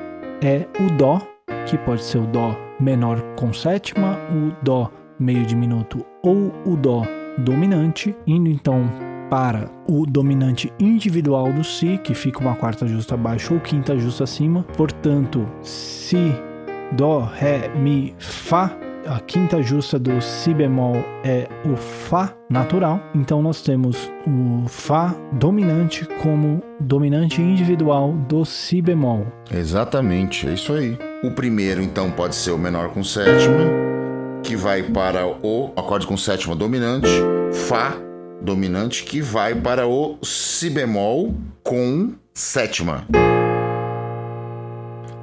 é 0.42 0.66
o 0.82 0.96
Dó, 0.96 1.20
que 1.66 1.76
pode 1.76 2.02
ser 2.02 2.18
o 2.18 2.26
Dó 2.26 2.56
menor 2.80 3.20
com 3.36 3.52
sétima, 3.52 4.16
o 4.30 4.64
Dó 4.64 4.90
meio 5.18 5.44
diminuto 5.44 6.04
ou 6.22 6.52
o 6.64 6.76
Dó 6.76 7.02
dominante, 7.36 8.16
indo 8.26 8.48
então 8.48 8.88
para 9.28 9.70
o 9.86 10.06
dominante 10.06 10.72
individual 10.80 11.52
do 11.52 11.62
Si, 11.62 11.98
que 11.98 12.14
fica 12.14 12.40
uma 12.40 12.56
quarta 12.56 12.86
justa 12.86 13.14
abaixo 13.14 13.54
ou 13.54 13.60
quinta 13.60 13.96
justa 13.98 14.24
acima. 14.24 14.64
Portanto, 14.76 15.46
Si 15.60 16.34
Dó, 16.92 17.20
Ré, 17.20 17.68
Mi, 17.68 18.14
Fá. 18.18 18.76
A 19.06 19.18
quinta 19.18 19.62
justa 19.62 19.98
do 19.98 20.20
Si 20.20 20.52
bemol 20.52 20.96
é 21.24 21.48
o 21.64 21.74
Fá 21.74 22.34
natural. 22.50 23.00
Então 23.14 23.40
nós 23.40 23.62
temos 23.62 24.10
o 24.26 24.68
Fá 24.68 25.14
dominante 25.32 26.06
como 26.22 26.62
dominante 26.78 27.40
individual 27.40 28.12
do 28.28 28.44
Si 28.44 28.82
bemol. 28.82 29.26
Exatamente, 29.50 30.46
é 30.46 30.52
isso 30.52 30.72
aí. 30.72 30.98
O 31.24 31.30
primeiro, 31.30 31.82
então, 31.82 32.10
pode 32.10 32.34
ser 32.34 32.50
o 32.50 32.58
menor 32.58 32.90
com 32.90 33.02
sétima, 33.02 33.58
que 34.42 34.54
vai 34.54 34.82
para 34.82 35.26
o 35.26 35.72
acorde 35.76 36.06
com 36.06 36.16
sétima 36.16 36.54
dominante, 36.54 37.10
Fá 37.52 37.96
dominante, 38.42 39.04
que 39.04 39.20
vai 39.20 39.54
para 39.54 39.86
o 39.86 40.18
Si 40.22 40.70
bemol 40.70 41.34
com 41.62 42.12
sétima 42.34 43.06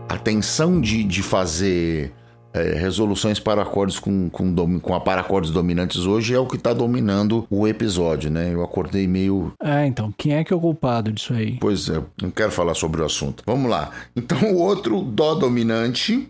a 0.09 0.17
tensão 0.17 0.79
de, 0.79 1.03
de 1.03 1.21
fazer 1.21 2.13
é, 2.53 2.73
resoluções 2.73 3.39
para 3.39 3.61
acordes 3.61 3.99
com, 3.99 4.29
com, 4.29 4.51
dom, 4.51 4.79
com 4.79 4.95
a 4.95 4.99
para 4.99 5.21
acordes 5.21 5.51
dominantes 5.51 6.05
hoje 6.05 6.33
é 6.33 6.39
o 6.39 6.45
que 6.45 6.55
está 6.55 6.73
dominando 6.73 7.45
o 7.49 7.67
episódio, 7.67 8.31
né? 8.31 8.53
Eu 8.53 8.63
acordei 8.63 9.07
meio. 9.07 9.53
É, 9.61 9.85
então, 9.85 10.13
quem 10.17 10.35
é 10.35 10.43
que 10.43 10.53
é 10.53 10.55
o 10.55 10.59
culpado 10.59 11.11
disso 11.11 11.33
aí? 11.33 11.57
Pois 11.59 11.89
é, 11.89 12.01
não 12.21 12.31
quero 12.31 12.51
falar 12.51 12.73
sobre 12.73 13.01
o 13.01 13.05
assunto. 13.05 13.43
Vamos 13.45 13.69
lá. 13.69 13.91
Então, 14.15 14.53
o 14.53 14.57
outro 14.57 15.01
Dó 15.01 15.35
dominante, 15.35 16.29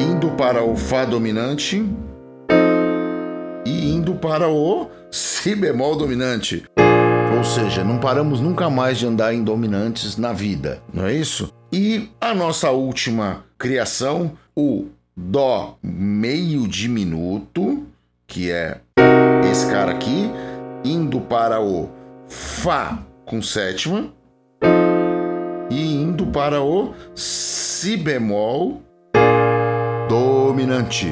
indo 0.00 0.30
para 0.30 0.64
o 0.64 0.76
Fá 0.76 1.04
dominante 1.04 1.84
e 3.64 3.90
indo 3.90 4.14
para 4.14 4.48
o 4.48 4.88
Si 5.10 5.54
bemol 5.54 5.96
dominante. 5.96 6.64
Ou 7.36 7.44
seja, 7.44 7.84
não 7.84 7.98
paramos 7.98 8.40
nunca 8.40 8.70
mais 8.70 8.98
de 8.98 9.06
andar 9.06 9.34
em 9.34 9.44
dominantes 9.44 10.16
na 10.16 10.32
vida, 10.32 10.82
não 10.92 11.06
é 11.06 11.14
isso? 11.14 11.52
E 11.72 12.08
a 12.20 12.34
nossa 12.34 12.70
última 12.70 13.44
criação, 13.58 14.32
o 14.54 14.86
Dó 15.18 15.78
meio 15.82 16.68
diminuto, 16.68 17.86
que 18.26 18.50
é 18.50 18.80
esse 19.50 19.66
cara 19.70 19.92
aqui, 19.92 20.30
indo 20.84 21.20
para 21.22 21.60
o 21.60 21.88
Fá 22.28 22.98
com 23.24 23.40
sétima 23.40 24.12
e 25.70 25.94
indo 25.94 26.26
para 26.26 26.60
o 26.62 26.92
Si 27.14 27.96
bemol 27.96 28.82
dominante. 30.06 31.10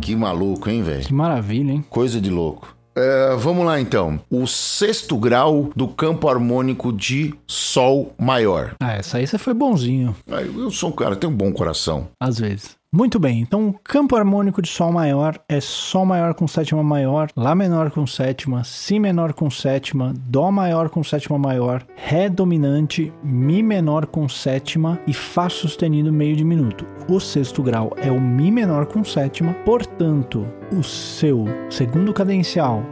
Que 0.00 0.14
maluco, 0.14 0.70
hein, 0.70 0.82
velho? 0.82 1.04
Que 1.04 1.12
maravilha, 1.12 1.72
hein? 1.72 1.84
Coisa 1.90 2.20
de 2.20 2.30
louco. 2.30 2.75
É, 2.96 3.36
vamos 3.36 3.66
lá 3.66 3.78
então. 3.78 4.18
O 4.30 4.46
sexto 4.46 5.18
grau 5.18 5.70
do 5.76 5.86
campo 5.86 6.28
harmônico 6.28 6.92
de 6.92 7.34
Sol 7.46 8.14
maior. 8.18 8.74
Ah, 8.80 8.94
essa 8.94 9.18
aí 9.18 9.26
você 9.26 9.36
foi 9.36 9.52
bonzinho. 9.52 10.16
Ah, 10.30 10.40
eu 10.42 10.70
sou 10.70 10.88
um 10.88 10.92
cara, 10.92 11.14
tenho 11.14 11.32
um 11.32 11.36
bom 11.36 11.52
coração. 11.52 12.08
Às 12.20 12.38
vezes. 12.38 12.76
Muito 12.96 13.18
bem, 13.18 13.42
então 13.42 13.68
o 13.68 13.74
campo 13.74 14.16
harmônico 14.16 14.62
de 14.62 14.70
Sol 14.70 14.90
maior 14.90 15.38
é 15.50 15.60
Sol 15.60 16.06
maior 16.06 16.32
com 16.32 16.48
sétima 16.48 16.82
maior, 16.82 17.28
Lá 17.36 17.54
menor 17.54 17.90
com 17.90 18.06
sétima, 18.06 18.64
Si 18.64 18.98
menor 18.98 19.34
com 19.34 19.50
sétima, 19.50 20.14
Dó 20.26 20.50
maior 20.50 20.88
com 20.88 21.04
sétima 21.04 21.38
maior, 21.38 21.84
Ré 21.94 22.30
dominante, 22.30 23.12
Mi 23.22 23.62
menor 23.62 24.06
com 24.06 24.26
sétima 24.30 24.98
e 25.06 25.12
Fá 25.12 25.50
sustenido 25.50 26.10
meio 26.10 26.34
diminuto. 26.34 26.86
O 27.06 27.20
sexto 27.20 27.62
grau 27.62 27.92
é 27.98 28.10
o 28.10 28.18
Mi 28.18 28.50
menor 28.50 28.86
com 28.86 29.04
sétima, 29.04 29.52
portanto, 29.66 30.46
o 30.72 30.82
seu 30.82 31.44
segundo 31.68 32.14
cadencial 32.14 32.82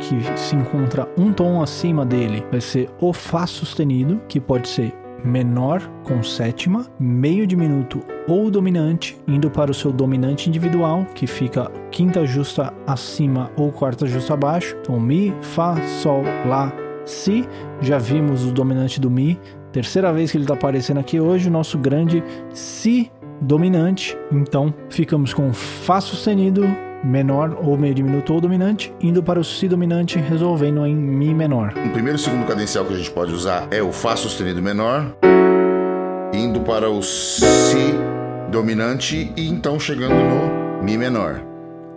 que 0.00 0.36
se 0.36 0.56
encontra 0.56 1.08
um 1.16 1.32
tom 1.32 1.62
acima 1.62 2.04
dele 2.04 2.44
vai 2.50 2.60
ser 2.60 2.90
o 3.00 3.12
Fá 3.12 3.46
sustenido, 3.46 4.20
que 4.28 4.40
pode 4.40 4.68
ser 4.68 4.92
menor 5.24 5.82
com 6.04 6.22
sétima, 6.22 6.86
meio 6.98 7.46
diminuto 7.46 8.00
ou 8.28 8.50
dominante, 8.50 9.18
indo 9.26 9.50
para 9.50 9.70
o 9.70 9.74
seu 9.74 9.92
dominante 9.92 10.48
individual, 10.48 11.06
que 11.14 11.26
fica 11.26 11.70
quinta 11.90 12.24
justa 12.24 12.72
acima 12.86 13.50
ou 13.56 13.72
quarta 13.72 14.06
justa 14.06 14.34
abaixo. 14.34 14.76
Então, 14.80 14.98
Mi, 15.00 15.32
Fá, 15.40 15.76
Sol, 16.02 16.22
Lá, 16.46 16.72
Si. 17.04 17.44
Já 17.80 17.98
vimos 17.98 18.44
o 18.44 18.52
dominante 18.52 19.00
do 19.00 19.10
Mi. 19.10 19.38
Terceira 19.72 20.12
vez 20.12 20.30
que 20.30 20.36
ele 20.36 20.44
está 20.44 20.54
aparecendo 20.54 21.00
aqui 21.00 21.18
hoje, 21.18 21.48
o 21.48 21.52
nosso 21.52 21.78
grande 21.78 22.22
Si 22.52 23.10
dominante. 23.40 24.16
Então, 24.30 24.72
ficamos 24.88 25.34
com 25.34 25.52
Fá 25.52 26.00
sustenido, 26.00 26.62
menor 27.02 27.58
ou 27.60 27.76
meio 27.76 27.94
diminuto 27.94 28.32
ou 28.32 28.40
dominante, 28.40 28.94
indo 29.00 29.22
para 29.22 29.40
o 29.40 29.44
Si 29.44 29.68
dominante, 29.68 30.18
resolvendo 30.18 30.86
em 30.86 30.94
Mi 30.94 31.34
menor. 31.34 31.74
O 31.86 31.90
primeiro 31.90 32.16
e 32.16 32.20
segundo 32.20 32.46
cadencial 32.46 32.84
que 32.84 32.94
a 32.94 32.96
gente 32.96 33.10
pode 33.10 33.32
usar 33.32 33.66
é 33.70 33.82
o 33.82 33.92
Fá 33.92 34.16
sustenido 34.16 34.62
menor, 34.62 35.16
indo 36.32 36.60
para 36.60 36.90
o 36.90 37.02
Si 37.02 37.94
dominante 38.50 39.32
e 39.36 39.48
então 39.48 39.78
chegando 39.80 40.14
no 40.14 40.82
Mi 40.82 40.96
menor. 40.96 41.42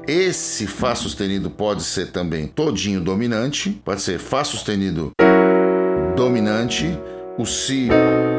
Esse 0.07 0.67
Fá 0.67 0.93
sustenido 0.93 1.49
pode 1.49 1.83
ser 1.83 2.11
também 2.11 2.47
todinho 2.47 3.01
dominante, 3.01 3.71
pode 3.83 4.01
ser 4.01 4.19
Fá 4.19 4.43
sustenido 4.43 5.11
dominante, 6.15 6.97
o 7.37 7.45
Si 7.45 7.89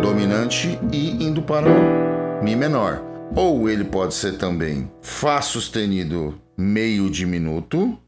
dominante 0.01 0.79
e 0.93 1.25
indo 1.25 1.43
para 1.43 1.67
o 1.69 2.45
Mi 2.45 2.55
menor. 2.55 3.03
Ou 3.35 3.69
ele 3.69 3.85
pode 3.85 4.15
ser 4.15 4.39
também 4.39 4.89
Fá 5.03 5.43
sustenido 5.43 6.35
meio 6.57 7.11
diminuto, 7.11 7.99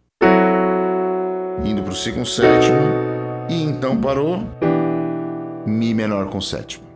indo 1.63 1.83
para 1.83 1.93
o 1.93 1.95
Si 1.95 2.11
com 2.13 2.25
sétima, 2.25 2.81
e 3.51 3.63
então 3.63 4.01
para 4.01 4.23
o 4.23 4.43
Mi 5.67 5.93
menor 5.93 6.31
com 6.31 6.41
sétima. 6.41 6.88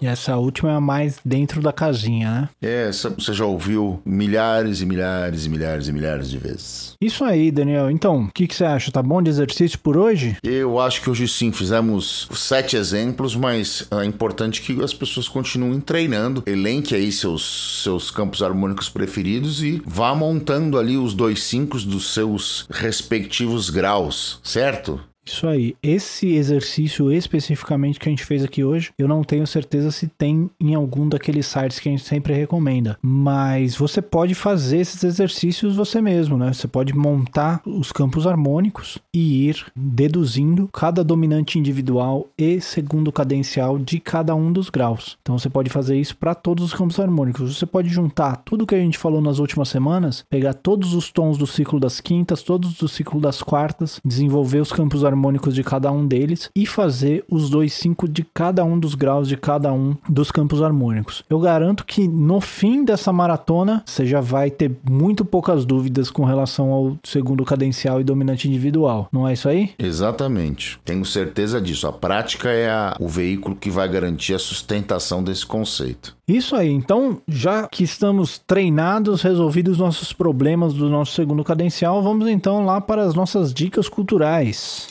E 0.00 0.06
essa 0.06 0.36
última 0.36 0.70
é 0.70 0.74
a 0.74 0.80
mais 0.80 1.20
dentro 1.24 1.60
da 1.60 1.72
casinha, 1.72 2.30
né? 2.30 2.48
É, 2.62 2.88
essa 2.88 3.10
você 3.10 3.32
já 3.32 3.44
ouviu 3.44 4.00
milhares 4.04 4.80
e 4.80 4.86
milhares 4.86 5.44
e 5.44 5.48
milhares 5.48 5.88
e 5.88 5.92
milhares 5.92 6.30
de 6.30 6.38
vezes. 6.38 6.94
Isso 7.00 7.24
aí, 7.24 7.50
Daniel. 7.50 7.90
Então, 7.90 8.24
o 8.24 8.32
que, 8.32 8.46
que 8.46 8.54
você 8.54 8.64
acha? 8.64 8.90
Tá 8.90 9.02
bom 9.02 9.22
de 9.22 9.30
exercício 9.30 9.78
por 9.78 9.96
hoje? 9.96 10.36
Eu 10.42 10.78
acho 10.78 11.02
que 11.02 11.10
hoje 11.10 11.28
sim 11.28 11.52
fizemos 11.52 12.28
sete 12.32 12.76
exemplos, 12.76 13.36
mas 13.36 13.86
é 13.90 14.04
importante 14.04 14.62
que 14.62 14.82
as 14.82 14.94
pessoas 14.94 15.28
continuem 15.28 15.80
treinando. 15.80 16.42
Elenque 16.46 16.94
aí 16.94 17.12
seus, 17.12 17.82
seus 17.82 18.10
campos 18.10 18.42
harmônicos 18.42 18.88
preferidos 18.88 19.62
e 19.62 19.82
vá 19.84 20.14
montando 20.14 20.78
ali 20.78 20.96
os 20.96 21.14
dois 21.14 21.42
cinco 21.42 21.78
dos 21.78 22.14
seus 22.14 22.66
respectivos 22.70 23.70
graus, 23.70 24.40
certo? 24.42 25.00
Isso 25.24 25.46
aí. 25.46 25.76
Esse 25.82 26.34
exercício 26.34 27.12
especificamente 27.12 27.98
que 27.98 28.08
a 28.08 28.10
gente 28.10 28.24
fez 28.24 28.42
aqui 28.42 28.64
hoje, 28.64 28.92
eu 28.98 29.06
não 29.06 29.22
tenho 29.22 29.46
certeza 29.46 29.90
se 29.90 30.08
tem 30.08 30.50
em 30.60 30.74
algum 30.74 31.08
daqueles 31.08 31.46
sites 31.46 31.78
que 31.78 31.88
a 31.88 31.92
gente 31.92 32.04
sempre 32.04 32.34
recomenda. 32.34 32.98
Mas 33.02 33.76
você 33.76 34.00
pode 34.02 34.34
fazer 34.34 34.78
esses 34.78 35.04
exercícios 35.04 35.76
você 35.76 36.00
mesmo, 36.00 36.36
né? 36.36 36.52
Você 36.52 36.66
pode 36.66 36.94
montar 36.94 37.60
os 37.64 37.92
campos 37.92 38.26
harmônicos 38.26 38.98
e 39.14 39.48
ir 39.48 39.66
deduzindo 39.76 40.68
cada 40.72 41.04
dominante 41.04 41.58
individual 41.58 42.28
e 42.36 42.60
segundo 42.60 43.12
cadencial 43.12 43.78
de 43.78 44.00
cada 44.00 44.34
um 44.34 44.52
dos 44.52 44.70
graus. 44.70 45.18
Então 45.22 45.38
você 45.38 45.48
pode 45.48 45.70
fazer 45.70 45.98
isso 45.98 46.16
para 46.16 46.34
todos 46.34 46.64
os 46.64 46.74
campos 46.74 46.98
harmônicos. 46.98 47.56
Você 47.56 47.66
pode 47.66 47.88
juntar 47.88 48.36
tudo 48.36 48.66
que 48.66 48.74
a 48.74 48.78
gente 48.78 48.98
falou 48.98 49.20
nas 49.20 49.38
últimas 49.38 49.68
semanas, 49.68 50.24
pegar 50.28 50.54
todos 50.54 50.94
os 50.94 51.10
tons 51.10 51.36
do 51.36 51.46
ciclo 51.46 51.78
das 51.78 52.00
quintas, 52.00 52.42
todos 52.42 52.74
do 52.74 52.88
ciclo 52.88 53.20
das 53.20 53.42
quartas, 53.42 54.00
desenvolver 54.04 54.60
os 54.60 54.72
campos 54.72 55.04
harmônicos 55.04 55.09
harmônicos 55.10 55.54
de 55.54 55.62
cada 55.62 55.90
um 55.90 56.06
deles 56.06 56.50
e 56.54 56.66
fazer 56.66 57.24
os 57.28 57.50
dois 57.50 57.72
cinco 57.72 58.08
de 58.08 58.24
cada 58.24 58.64
um 58.64 58.78
dos 58.78 58.94
graus 58.94 59.28
de 59.28 59.36
cada 59.36 59.72
um 59.72 59.96
dos 60.08 60.30
campos 60.30 60.62
harmônicos. 60.62 61.24
Eu 61.28 61.38
garanto 61.40 61.84
que 61.84 62.06
no 62.08 62.40
fim 62.40 62.84
dessa 62.84 63.12
maratona 63.12 63.82
você 63.84 64.06
já 64.06 64.20
vai 64.20 64.50
ter 64.50 64.72
muito 64.88 65.24
poucas 65.24 65.64
dúvidas 65.64 66.10
com 66.10 66.24
relação 66.24 66.70
ao 66.70 66.96
segundo 67.04 67.44
cadencial 67.44 68.00
e 68.00 68.04
dominante 68.04 68.48
individual. 68.48 69.08
Não 69.12 69.26
é 69.26 69.32
isso 69.32 69.48
aí? 69.48 69.70
Exatamente. 69.78 70.78
Tenho 70.84 71.04
certeza 71.04 71.60
disso. 71.60 71.86
A 71.86 71.92
prática 71.92 72.48
é 72.48 72.70
a, 72.70 72.96
o 72.98 73.08
veículo 73.08 73.56
que 73.56 73.70
vai 73.70 73.88
garantir 73.88 74.34
a 74.34 74.38
sustentação 74.38 75.22
desse 75.22 75.44
conceito. 75.44 76.16
Isso 76.26 76.54
aí. 76.54 76.70
Então, 76.70 77.20
já 77.26 77.66
que 77.66 77.82
estamos 77.82 78.38
treinados, 78.38 79.22
resolvidos 79.22 79.78
nossos 79.78 80.12
problemas 80.12 80.72
do 80.72 80.88
nosso 80.88 81.12
segundo 81.12 81.42
cadencial, 81.42 82.02
vamos 82.02 82.28
então 82.28 82.64
lá 82.64 82.80
para 82.80 83.02
as 83.02 83.14
nossas 83.14 83.52
dicas 83.52 83.88
culturais. 83.88 84.88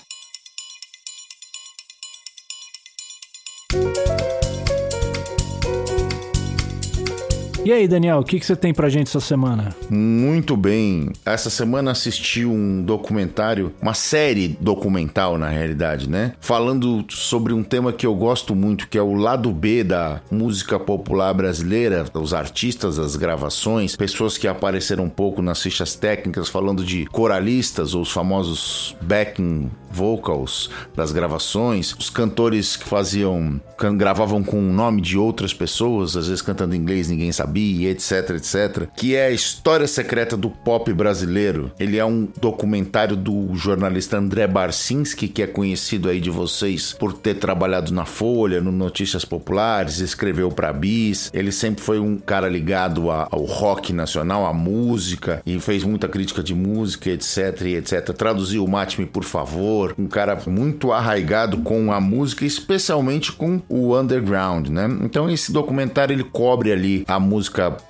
E 7.65 7.73
aí, 7.73 7.87
Daniel, 7.89 8.19
o 8.19 8.23
que, 8.23 8.39
que 8.39 8.45
você 8.45 8.55
tem 8.55 8.73
pra 8.73 8.87
gente 8.87 9.07
essa 9.07 9.19
semana? 9.19 9.75
Muito 9.89 10.55
bem. 10.55 11.11
Essa 11.25 11.49
semana 11.49 11.91
assisti 11.91 12.45
um 12.45 12.81
documentário, 12.81 13.73
uma 13.81 13.93
série 13.93 14.57
documental, 14.61 15.37
na 15.37 15.49
realidade, 15.49 16.09
né? 16.09 16.33
Falando 16.39 17.05
sobre 17.09 17.53
um 17.53 17.61
tema 17.61 17.91
que 17.91 18.05
eu 18.05 18.15
gosto 18.15 18.55
muito, 18.55 18.87
que 18.87 18.97
é 18.97 19.01
o 19.01 19.13
lado 19.13 19.51
B 19.51 19.83
da 19.83 20.21
música 20.31 20.79
popular 20.79 21.33
brasileira, 21.33 22.05
os 22.13 22.33
artistas, 22.33 22.97
as 22.97 23.17
gravações, 23.17 23.95
pessoas 23.95 24.37
que 24.37 24.47
apareceram 24.47 25.03
um 25.03 25.09
pouco 25.09 25.41
nas 25.41 25.61
fichas 25.61 25.95
técnicas, 25.95 26.47
falando 26.47 26.83
de 26.83 27.05
coralistas, 27.07 27.93
ou 27.93 28.03
os 28.03 28.11
famosos 28.11 28.95
backing 29.01 29.69
vocals 29.91 30.69
das 30.95 31.11
gravações, 31.11 31.93
os 31.97 32.09
cantores 32.09 32.75
que 32.75 32.87
faziam, 32.87 33.59
gravavam 33.97 34.43
com 34.43 34.59
o 34.59 34.73
nome 34.73 35.01
de 35.01 35.17
outras 35.17 35.53
pessoas, 35.53 36.15
às 36.15 36.27
vezes 36.27 36.41
cantando 36.41 36.75
em 36.75 36.79
inglês, 36.79 37.09
ninguém 37.09 37.31
sabia, 37.31 37.48
etc, 37.57 38.31
etc, 38.31 38.87
que 38.95 39.15
é 39.15 39.27
a 39.27 39.31
história 39.31 39.87
secreta 39.87 40.35
do 40.35 40.49
pop 40.49 40.91
brasileiro. 40.93 41.71
Ele 41.79 41.97
é 41.97 42.05
um 42.05 42.27
documentário 42.39 43.15
do 43.15 43.53
jornalista 43.55 44.17
André 44.17 44.47
Barcinski, 44.47 45.27
que 45.27 45.41
é 45.41 45.47
conhecido 45.47 46.09
aí 46.09 46.19
de 46.19 46.29
vocês 46.29 46.93
por 46.93 47.13
ter 47.13 47.35
trabalhado 47.35 47.93
na 47.93 48.05
Folha, 48.05 48.61
no 48.61 48.71
Notícias 48.71 49.25
Populares, 49.25 49.99
escreveu 49.99 50.49
para 50.49 50.73
Bis. 50.73 51.29
Ele 51.33 51.51
sempre 51.51 51.83
foi 51.83 51.99
um 51.99 52.17
cara 52.17 52.49
ligado 52.49 53.11
ao 53.11 53.43
rock 53.43 53.93
nacional, 53.93 54.45
à 54.45 54.53
música 54.53 55.41
e 55.45 55.59
fez 55.59 55.83
muita 55.83 56.07
crítica 56.07 56.41
de 56.41 56.55
música, 56.55 57.09
etc, 57.09 57.61
etc. 57.77 58.13
Traduziu 58.13 58.63
o 58.63 58.67
Mate-me, 58.67 59.05
por 59.05 59.23
favor 59.23 59.89
um 59.97 60.07
cara 60.07 60.37
muito 60.47 60.91
arraigado 60.91 61.57
com 61.59 61.91
a 61.91 61.99
música, 61.99 62.45
especialmente 62.45 63.31
com 63.31 63.61
o 63.67 63.97
underground, 63.97 64.69
né? 64.69 64.87
Então 65.01 65.29
esse 65.29 65.51
documentário 65.51 66.13
ele 66.13 66.23
cobre 66.23 66.71
ali 66.71 67.03
a 67.07 67.19
música 67.19 67.38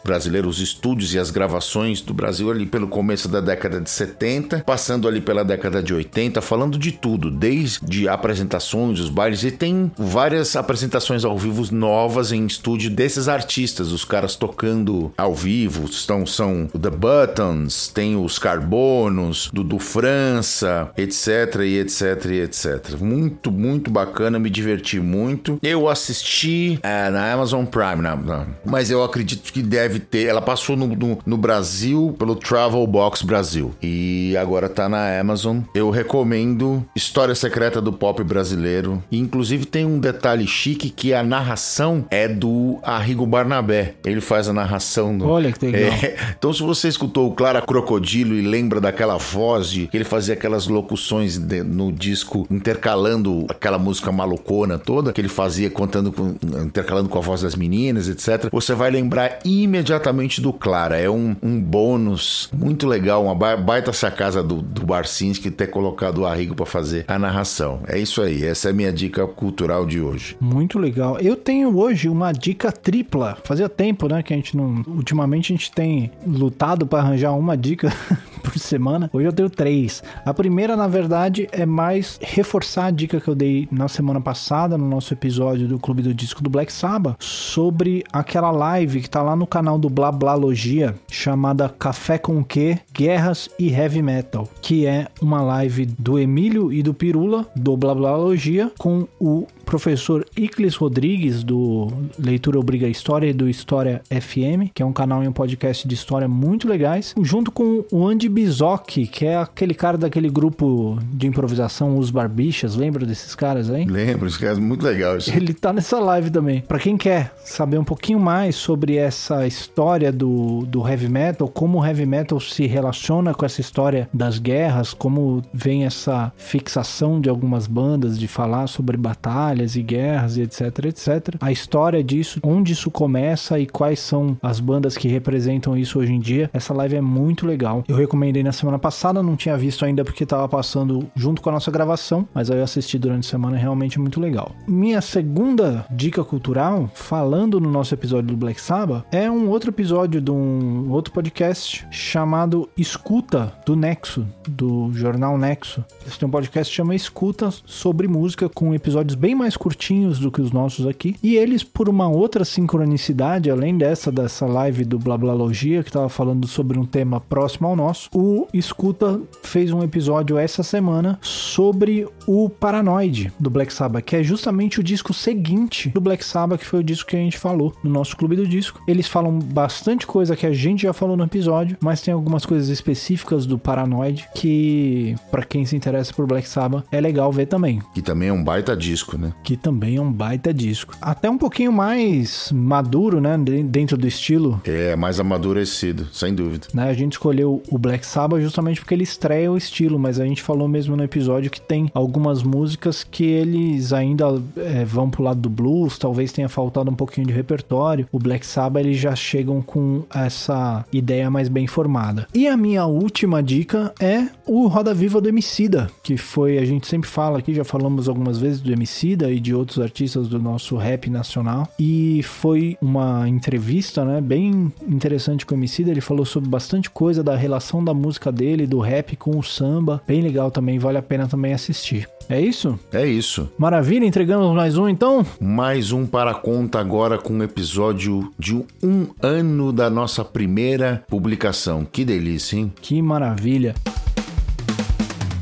brasileira, 0.03 0.47
os 0.47 0.59
estúdios 0.59 1.13
e 1.13 1.19
as 1.19 1.31
gravações 1.31 2.01
do 2.01 2.13
Brasil 2.13 2.51
ali 2.51 2.65
pelo 2.65 2.87
começo 2.87 3.27
da 3.27 3.39
década 3.39 3.79
de 3.79 3.89
70, 3.89 4.63
passando 4.65 5.07
ali 5.07 5.21
pela 5.21 5.43
década 5.43 5.81
de 5.81 5.93
80, 5.93 6.41
falando 6.41 6.77
de 6.77 6.91
tudo, 6.91 7.31
desde 7.31 8.07
apresentações, 8.07 8.99
os 8.99 9.09
bailes 9.09 9.43
e 9.43 9.51
tem 9.51 9.91
várias 9.97 10.55
apresentações 10.55 11.23
ao 11.23 11.37
vivo 11.37 11.59
novas 11.71 12.31
em 12.31 12.45
estúdio 12.45 12.89
desses 12.89 13.27
artistas, 13.27 13.91
os 13.91 14.05
caras 14.05 14.35
tocando 14.35 15.11
ao 15.17 15.35
vivo, 15.35 15.85
estão 15.85 16.25
são 16.25 16.67
The 16.67 16.89
Buttons, 16.89 17.87
tem 17.89 18.15
os 18.15 18.39
Carbonos, 18.39 19.49
Dudu 19.53 19.79
França, 19.79 20.89
etc 20.97 21.61
e 21.65 21.79
etc, 21.79 22.25
e 22.25 22.39
etc. 22.41 22.99
Muito, 22.99 23.51
muito 23.51 23.91
bacana, 23.91 24.39
me 24.39 24.49
diverti 24.49 24.99
muito. 24.99 25.59
Eu 25.61 25.89
assisti 25.89 26.79
é, 26.81 27.09
na 27.09 27.31
Amazon 27.33 27.65
Prime, 27.65 28.01
na, 28.01 28.15
na, 28.15 28.47
mas 28.65 28.89
eu 28.89 29.03
acredito 29.03 29.38
que 29.39 29.61
deve 29.61 29.99
ter. 29.99 30.25
Ela 30.27 30.41
passou 30.41 30.75
no, 30.75 30.87
no, 30.87 31.17
no, 31.25 31.37
Brasil 31.37 32.15
pelo 32.17 32.35
Travel 32.35 32.85
Box 32.85 33.23
Brasil 33.23 33.73
e 33.81 34.35
agora 34.37 34.69
tá 34.69 34.89
na 34.89 35.19
Amazon. 35.19 35.59
Eu 35.73 35.89
recomendo 35.89 36.83
História 36.95 37.33
Secreta 37.35 37.81
do 37.81 37.93
Pop 37.93 38.23
Brasileiro. 38.23 39.03
E, 39.11 39.17
inclusive 39.17 39.65
tem 39.65 39.85
um 39.85 39.99
detalhe 39.99 40.47
chique 40.47 40.89
que 40.89 41.13
a 41.13 41.23
narração 41.23 42.05
é 42.09 42.27
do 42.27 42.79
Arrigo 42.83 43.25
Barnabé. 43.25 43.95
Ele 44.05 44.21
faz 44.21 44.47
a 44.47 44.53
narração. 44.53 45.17
Do... 45.17 45.27
Olha 45.27 45.51
que 45.51 45.65
legal. 45.65 45.79
É, 45.99 46.15
então, 46.37 46.53
se 46.53 46.61
você 46.61 46.87
escutou 46.87 47.29
o 47.29 47.33
Clara 47.33 47.61
Crocodilo 47.61 48.35
e 48.35 48.41
lembra 48.41 48.79
daquela 48.79 49.17
voz 49.17 49.69
de 49.69 49.87
que 49.87 49.97
ele 49.97 50.03
fazia 50.03 50.33
aquelas 50.33 50.67
locuções 50.67 51.37
de, 51.37 51.63
no 51.63 51.91
disco, 51.91 52.47
intercalando 52.49 53.45
aquela 53.49 53.77
música 53.77 54.11
malucona 54.11 54.77
toda, 54.77 55.11
que 55.11 55.19
ele 55.19 55.29
fazia 55.29 55.69
contando 55.69 56.11
com, 56.11 56.35
intercalando 56.63 57.09
com 57.09 57.17
a 57.17 57.21
voz 57.21 57.41
das 57.41 57.55
meninas, 57.55 58.07
etc. 58.07 58.49
Você 58.51 58.73
vai 58.73 58.91
lembrar 58.91 59.28
imediatamente 59.43 60.41
do 60.41 60.51
Clara. 60.51 60.97
É 60.97 61.09
um, 61.09 61.35
um 61.41 61.61
bônus 61.61 62.49
muito 62.53 62.87
legal, 62.87 63.25
uma 63.25 63.35
baita 63.57 63.93
sacada 63.93 64.43
do, 64.43 64.61
do 64.61 64.85
Barcinski 64.85 65.51
ter 65.51 65.67
colocado 65.67 66.19
o 66.19 66.25
Arrigo 66.25 66.55
para 66.55 66.65
fazer 66.65 67.05
a 67.07 67.19
narração. 67.19 67.81
É 67.87 67.97
isso 67.97 68.21
aí, 68.21 68.45
essa 68.45 68.69
é 68.69 68.71
a 68.71 68.73
minha 68.73 68.91
dica 68.91 69.25
cultural 69.27 69.85
de 69.85 70.01
hoje. 70.01 70.37
Muito 70.39 70.79
legal. 70.79 71.19
Eu 71.19 71.35
tenho 71.35 71.77
hoje 71.77 72.09
uma 72.09 72.31
dica 72.31 72.71
tripla. 72.71 73.37
Fazia 73.43 73.69
tempo, 73.69 74.07
né, 74.07 74.23
que 74.23 74.33
a 74.33 74.35
gente 74.35 74.55
não. 74.55 74.83
Ultimamente 74.87 75.53
a 75.53 75.55
gente 75.55 75.71
tem 75.71 76.11
lutado 76.25 76.85
para 76.85 76.99
arranjar 76.99 77.33
uma 77.33 77.55
dica 77.55 77.93
por 78.43 78.57
semana. 78.57 79.09
Hoje 79.13 79.27
eu 79.27 79.33
tenho 79.33 79.49
três. 79.49 80.03
A 80.25 80.33
primeira, 80.33 80.75
na 80.75 80.87
verdade, 80.87 81.47
é 81.51 81.65
mais 81.65 82.19
reforçar 82.21 82.85
a 82.85 82.91
dica 82.91 83.19
que 83.19 83.27
eu 83.27 83.35
dei 83.35 83.67
na 83.71 83.87
semana 83.87 84.21
passada, 84.21 84.77
no 84.77 84.87
nosso 84.87 85.13
episódio 85.13 85.67
do 85.67 85.79
Clube 85.79 86.01
do 86.01 86.13
Disco 86.13 86.41
do 86.41 86.49
Black 86.49 86.71
Sabbath, 86.71 87.15
sobre 87.19 88.03
aquela 88.11 88.51
live 88.51 89.01
que 89.01 89.09
tá 89.09 89.18
lá 89.21 89.35
no 89.35 89.47
canal 89.47 89.77
do 89.77 89.89
Blá 89.89 90.09
Logia, 90.33 90.95
chamada 91.09 91.69
Café 91.69 92.17
com 92.17 92.43
Que, 92.43 92.79
Guerras 92.93 93.49
e 93.59 93.71
Heavy 93.71 94.01
Metal, 94.01 94.47
que 94.61 94.85
é 94.85 95.07
uma 95.21 95.41
live 95.41 95.85
do 95.85 96.19
Emílio 96.19 96.71
e 96.71 96.81
do 96.81 96.93
Pirula, 96.93 97.45
do 97.55 97.75
Blá 97.77 97.93
Logia, 97.93 98.71
com 98.77 99.07
o 99.19 99.47
professor 99.69 100.25
Iclis 100.35 100.75
Rodrigues, 100.75 101.43
do 101.43 101.89
Leitura 102.17 102.59
Obriga 102.59 102.87
História 102.87 103.27
e 103.27 103.33
do 103.33 103.47
História 103.47 104.01
FM, 104.09 104.73
que 104.73 104.81
é 104.81 104.85
um 104.85 104.91
canal 104.91 105.23
e 105.23 105.27
um 105.27 105.31
podcast 105.31 105.87
de 105.87 105.93
história 105.93 106.27
muito 106.27 106.67
legais, 106.67 107.13
junto 107.21 107.51
com 107.51 107.85
o 107.91 108.07
Andy 108.07 108.27
Bizoc, 108.27 109.05
que 109.05 109.27
é 109.27 109.37
aquele 109.37 109.75
cara 109.75 109.95
daquele 109.95 110.27
grupo 110.27 110.97
de 111.13 111.27
improvisação, 111.27 111.99
Os 111.99 112.09
Barbichas, 112.09 112.75
lembra 112.75 113.05
desses 113.05 113.35
caras 113.35 113.69
aí? 113.69 113.85
Lembro, 113.85 114.25
esses 114.25 114.39
caras 114.39 114.57
muito 114.57 114.83
legais. 114.83 115.27
Ele 115.27 115.53
tá 115.53 115.71
nessa 115.71 115.99
live 115.99 116.31
também. 116.31 116.61
Para 116.61 116.79
quem 116.79 116.97
quer 116.97 117.31
saber 117.45 117.77
um 117.77 117.83
pouquinho 117.83 118.19
mais 118.19 118.55
sobre 118.55 118.95
essa 118.95 119.45
história 119.45 120.11
do, 120.11 120.65
do 120.65 120.87
heavy 120.87 121.09
metal, 121.09 121.47
como 121.47 121.79
o 121.79 121.85
heavy 121.85 122.07
metal 122.07 122.39
se 122.39 122.65
relaciona 122.65 123.35
com 123.35 123.45
essa 123.45 123.61
história 123.61 124.09
das 124.11 124.39
guerras, 124.39 124.95
como 124.95 125.43
vem 125.53 125.85
essa 125.85 126.33
fixação 126.37 127.21
de 127.21 127.29
algumas 127.29 127.67
bandas 127.67 128.17
de 128.17 128.27
falar 128.27 128.65
sobre 128.65 128.97
batalha, 128.97 129.58
batalhas 129.59 129.75
e 129.75 129.83
guerras 129.83 130.37
e 130.37 130.41
etc, 130.41 130.85
etc. 130.85 131.35
A 131.41 131.51
história 131.51 132.03
disso, 132.03 132.39
onde 132.41 132.73
isso 132.73 132.89
começa 132.89 133.59
e 133.59 133.65
quais 133.65 133.99
são 133.99 134.37
as 134.41 134.59
bandas 134.59 134.97
que 134.97 135.07
representam 135.07 135.77
isso 135.77 135.99
hoje 135.99 136.13
em 136.13 136.19
dia. 136.19 136.49
Essa 136.53 136.73
live 136.73 136.95
é 136.95 137.01
muito 137.01 137.45
legal. 137.45 137.83
Eu 137.87 137.95
recomendei 137.95 138.43
na 138.43 138.51
semana 138.51 138.79
passada, 138.79 139.21
não 139.21 139.35
tinha 139.35 139.57
visto 139.57 139.83
ainda 139.83 140.03
porque 140.03 140.23
estava 140.23 140.47
passando 140.47 141.09
junto 141.15 141.41
com 141.41 141.49
a 141.49 141.53
nossa 141.53 141.71
gravação, 141.71 142.27
mas 142.33 142.49
aí 142.49 142.57
eu 142.57 142.63
assisti 142.63 142.97
durante 142.97 143.27
a 143.27 143.29
semana, 143.29 143.57
é 143.57 143.59
realmente 143.59 143.99
muito 143.99 144.19
legal. 144.19 144.51
Minha 144.67 145.01
segunda 145.01 145.85
dica 145.91 146.23
cultural, 146.23 146.89
falando 146.93 147.59
no 147.59 147.69
nosso 147.69 147.93
episódio 147.93 148.29
do 148.29 148.37
Black 148.37 148.61
Sabbath, 148.61 149.05
é 149.11 149.29
um 149.29 149.49
outro 149.49 149.71
episódio 149.71 150.21
de 150.21 150.31
um 150.31 150.89
outro 150.91 151.13
podcast 151.13 151.85
chamado 151.91 152.69
Escuta 152.77 153.53
do 153.65 153.75
Nexo, 153.75 154.25
do 154.47 154.91
jornal 154.93 155.37
Nexo. 155.37 155.83
Eles 156.01 156.17
têm 156.17 156.27
um 156.27 156.31
podcast 156.31 156.71
que 156.71 156.75
chama 156.75 156.95
Escuta 156.95 157.49
sobre 157.65 158.07
música 158.07 158.47
com 158.47 158.73
episódios 158.73 159.15
bem 159.15 159.35
mais 159.35 159.48
mais 159.49 159.57
curtinhos 159.57 160.19
do 160.19 160.31
que 160.31 160.41
os 160.41 160.51
nossos 160.51 160.85
aqui. 160.85 161.15
E 161.23 161.35
eles, 161.35 161.63
por 161.63 161.89
uma 161.89 162.07
outra 162.07 162.45
sincronicidade, 162.45 163.49
além 163.49 163.75
dessa, 163.75 164.11
dessa 164.11 164.45
live 164.45 164.85
do 164.85 164.99
Blablalogia, 164.99 165.81
que 165.81 165.89
estava 165.89 166.07
falando 166.07 166.45
sobre 166.47 166.77
um 166.77 166.85
tema 166.85 167.19
próximo 167.19 167.67
ao 167.67 167.75
nosso, 167.75 168.09
o 168.13 168.47
Escuta 168.53 169.19
fez 169.41 169.71
um 169.71 169.81
episódio 169.81 170.37
essa 170.37 170.61
semana 170.61 171.17
sobre 171.21 172.07
o 172.27 172.47
Paranoid 172.47 173.33
do 173.39 173.49
Black 173.49 173.73
Sabbath, 173.73 174.03
que 174.03 174.15
é 174.15 174.23
justamente 174.23 174.79
o 174.79 174.83
disco 174.83 175.13
seguinte 175.13 175.89
do 175.89 175.99
Black 175.99 176.23
Sabbath, 176.23 176.59
que 176.59 176.65
foi 176.67 176.81
o 176.81 176.83
disco 176.83 177.09
que 177.09 177.15
a 177.15 177.19
gente 177.19 177.37
falou 177.37 177.73
no 177.83 177.89
nosso 177.89 178.15
clube 178.15 178.35
do 178.35 178.47
disco. 178.47 178.79
Eles 178.87 179.07
falam 179.07 179.39
bastante 179.39 180.05
coisa 180.05 180.35
que 180.35 180.45
a 180.45 180.53
gente 180.53 180.83
já 180.83 180.93
falou 180.93 181.17
no 181.17 181.23
episódio, 181.23 181.75
mas 181.81 182.01
tem 182.01 182.13
algumas 182.13 182.45
coisas 182.45 182.69
específicas 182.69 183.47
do 183.47 183.57
Paranoid 183.57 184.27
que, 184.35 185.15
para 185.31 185.43
quem 185.43 185.65
se 185.65 185.75
interessa 185.75 186.13
por 186.13 186.27
Black 186.27 186.47
Sabbath, 186.47 186.85
é 186.91 187.01
legal 187.01 187.31
ver 187.31 187.47
também. 187.47 187.81
E 187.95 188.01
também 188.01 188.29
é 188.29 188.33
um 188.33 188.43
baita 188.43 188.77
disco, 188.77 189.17
né? 189.17 189.28
Que 189.43 189.57
também 189.57 189.97
é 189.97 190.01
um 190.01 190.11
baita 190.11 190.53
disco. 190.53 190.95
Até 191.01 191.29
um 191.29 191.37
pouquinho 191.37 191.71
mais 191.71 192.51
maduro, 192.53 193.21
né, 193.21 193.37
dentro 193.65 193.97
do 193.97 194.07
estilo. 194.07 194.61
É, 194.65 194.95
mais 194.95 195.19
amadurecido, 195.19 196.07
sem 196.11 196.33
dúvida. 196.33 196.67
Né, 196.73 196.89
a 196.89 196.93
gente 196.93 197.13
escolheu 197.13 197.61
o 197.69 197.77
Black 197.77 198.05
Sabbath 198.05 198.41
justamente 198.41 198.79
porque 198.79 198.93
ele 198.93 199.03
estreia 199.03 199.51
o 199.51 199.57
estilo, 199.57 199.99
mas 199.99 200.19
a 200.19 200.25
gente 200.25 200.41
falou 200.41 200.67
mesmo 200.67 200.95
no 200.95 201.03
episódio 201.03 201.51
que 201.51 201.61
tem 201.61 201.89
algumas 201.93 202.43
músicas 202.43 203.03
que 203.03 203.23
eles 203.23 203.93
ainda 203.93 204.41
é, 204.57 204.85
vão 204.85 205.09
pro 205.09 205.23
lado 205.23 205.39
do 205.39 205.49
blues, 205.49 205.97
talvez 205.97 206.31
tenha 206.31 206.49
faltado 206.49 206.89
um 206.89 206.95
pouquinho 206.95 207.27
de 207.27 207.33
repertório. 207.33 208.07
O 208.11 208.19
Black 208.19 208.45
Sabbath 208.45 208.85
eles 208.85 208.97
já 208.97 209.15
chegam 209.15 209.61
com 209.61 210.03
essa 210.13 210.85
ideia 210.91 211.29
mais 211.29 211.49
bem 211.49 211.67
formada. 211.67 212.27
E 212.33 212.47
a 212.47 212.55
minha 212.55 212.85
última 212.85 213.41
dica 213.43 213.93
é 213.99 214.27
o 214.45 214.67
Roda 214.67 214.93
Viva 214.93 215.21
do 215.21 215.29
Emicida, 215.29 215.89
que 216.03 216.17
foi, 216.17 216.57
a 216.57 216.65
gente 216.65 216.87
sempre 216.87 217.09
fala 217.09 217.39
aqui, 217.39 217.53
já 217.53 217.63
falamos 217.63 218.07
algumas 218.07 218.37
vezes 218.37 218.61
do 218.61 218.71
Emicida 218.71 219.18
e 219.27 219.39
de 219.39 219.53
outros 219.53 219.79
artistas 219.79 220.27
do 220.27 220.39
nosso 220.39 220.77
rap 220.77 221.09
nacional. 221.09 221.67
E 221.79 222.21
foi 222.23 222.77
uma 222.81 223.27
entrevista, 223.27 224.05
né, 224.05 224.21
bem 224.21 224.71
interessante 224.87 225.45
com 225.45 225.55
o 225.55 225.57
Emicida, 225.57 225.91
ele 225.91 226.01
falou 226.01 226.25
sobre 226.25 226.49
bastante 226.49 226.89
coisa 226.89 227.23
da 227.23 227.35
relação 227.35 227.83
da 227.83 227.93
música 227.93 228.31
dele, 228.31 228.67
do 228.67 228.79
rap 228.79 229.15
com 229.15 229.37
o 229.37 229.43
samba. 229.43 230.01
Bem 230.07 230.21
legal 230.21 230.51
também, 230.51 230.77
vale 230.77 230.97
a 230.97 231.01
pena 231.01 231.27
também 231.27 231.53
assistir. 231.53 232.07
É 232.29 232.39
isso? 232.39 232.77
É 232.93 233.07
isso. 233.07 233.49
Maravilha, 233.57 234.05
entregamos 234.05 234.55
mais 234.55 234.77
um 234.77 234.87
então? 234.87 235.25
Mais 235.41 235.91
um 235.91 236.05
para 236.05 236.35
conta 236.35 236.79
agora 236.79 237.17
com 237.17 237.33
um 237.33 237.41
episódio 237.41 238.31
de 238.37 238.53
um 238.83 239.07
ano 239.19 239.73
da 239.73 239.89
nossa 239.89 240.23
primeira 240.23 241.03
publicação. 241.07 241.83
Que 241.91 242.05
delícia, 242.05 242.57
hein? 242.57 242.71
Que 242.79 243.01
maravilha. 243.01 243.73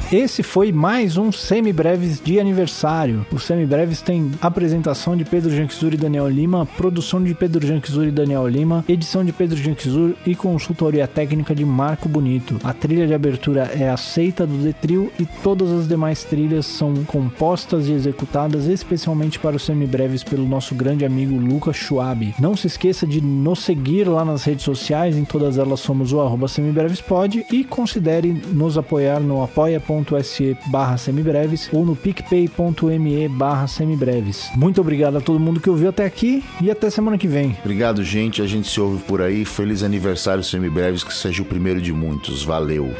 Esse 0.09 0.41
foi 0.41 0.71
mais 0.71 1.17
um 1.17 1.33
Semibreves 1.33 2.21
de 2.23 2.39
aniversário. 2.39 3.25
O 3.29 3.37
Semibreves 3.37 4.01
tem 4.01 4.31
apresentação 4.39 5.17
de 5.17 5.25
Pedro 5.25 5.53
Janquizur 5.53 5.93
e 5.93 5.97
Daniel 5.97 6.29
Lima, 6.29 6.65
produção 6.65 7.21
de 7.21 7.35
Pedro 7.35 7.67
Janquizur 7.67 8.05
e 8.05 8.11
Daniel 8.11 8.47
Lima, 8.47 8.85
edição 8.87 9.25
de 9.25 9.33
Pedro 9.33 9.57
Janquizur 9.57 10.13
e 10.25 10.33
consultoria 10.33 11.05
técnica 11.09 11.53
de 11.53 11.65
Marco 11.65 12.07
Bonito. 12.07 12.57
A 12.63 12.71
trilha 12.71 13.05
de 13.05 13.13
abertura 13.13 13.69
é 13.77 13.89
aceita 13.89 14.47
do 14.47 14.57
Detril 14.59 15.11
e 15.19 15.25
todas 15.43 15.69
as 15.73 15.89
demais 15.89 16.23
trilhas 16.23 16.65
são 16.65 17.03
compostas 17.03 17.89
e 17.89 17.91
executadas 17.91 18.65
especialmente 18.65 19.37
para 19.37 19.57
os 19.57 19.65
Semibreves 19.65 20.23
pelo 20.23 20.47
nosso 20.47 20.73
grande 20.73 21.03
amigo 21.03 21.35
Lucas 21.35 21.75
Schwab. 21.75 22.33
Não 22.39 22.55
se 22.55 22.67
esqueça 22.67 23.05
de 23.05 23.19
nos 23.19 23.59
seguir 23.59 24.07
lá 24.07 24.23
nas 24.23 24.45
redes 24.45 24.63
sociais, 24.63 25.17
em 25.17 25.25
todas 25.25 25.57
elas 25.57 25.81
somos 25.81 26.13
o 26.13 26.21
arroba 26.21 26.47
semibrevespod 26.47 27.45
e 27.51 27.65
considere 27.65 28.31
nos 28.53 28.77
apoiar 28.77 29.19
no 29.19 29.43
apoia.com 29.43 29.96
apoia.se 29.97 30.57
barra 30.67 30.97
semibreves 30.97 31.69
ou 31.71 31.85
no 31.85 31.95
picpay.me 31.95 33.27
barra 33.29 33.67
semibreves. 33.67 34.49
Muito 34.55 34.81
obrigado 34.81 35.17
a 35.17 35.21
todo 35.21 35.39
mundo 35.39 35.59
que 35.59 35.69
ouviu 35.69 35.89
até 35.89 36.05
aqui 36.05 36.43
e 36.61 36.69
até 36.69 36.89
semana 36.89 37.17
que 37.17 37.27
vem. 37.27 37.55
Obrigado, 37.61 38.03
gente. 38.03 38.41
A 38.41 38.47
gente 38.47 38.67
se 38.67 38.79
ouve 38.79 39.03
por 39.03 39.21
aí. 39.21 39.45
Feliz 39.45 39.83
aniversário 39.83 40.43
semibreves, 40.43 41.03
que 41.03 41.13
seja 41.13 41.41
o 41.41 41.45
primeiro 41.45 41.81
de 41.81 41.93
muitos. 41.93 42.43
Valeu! 42.43 42.93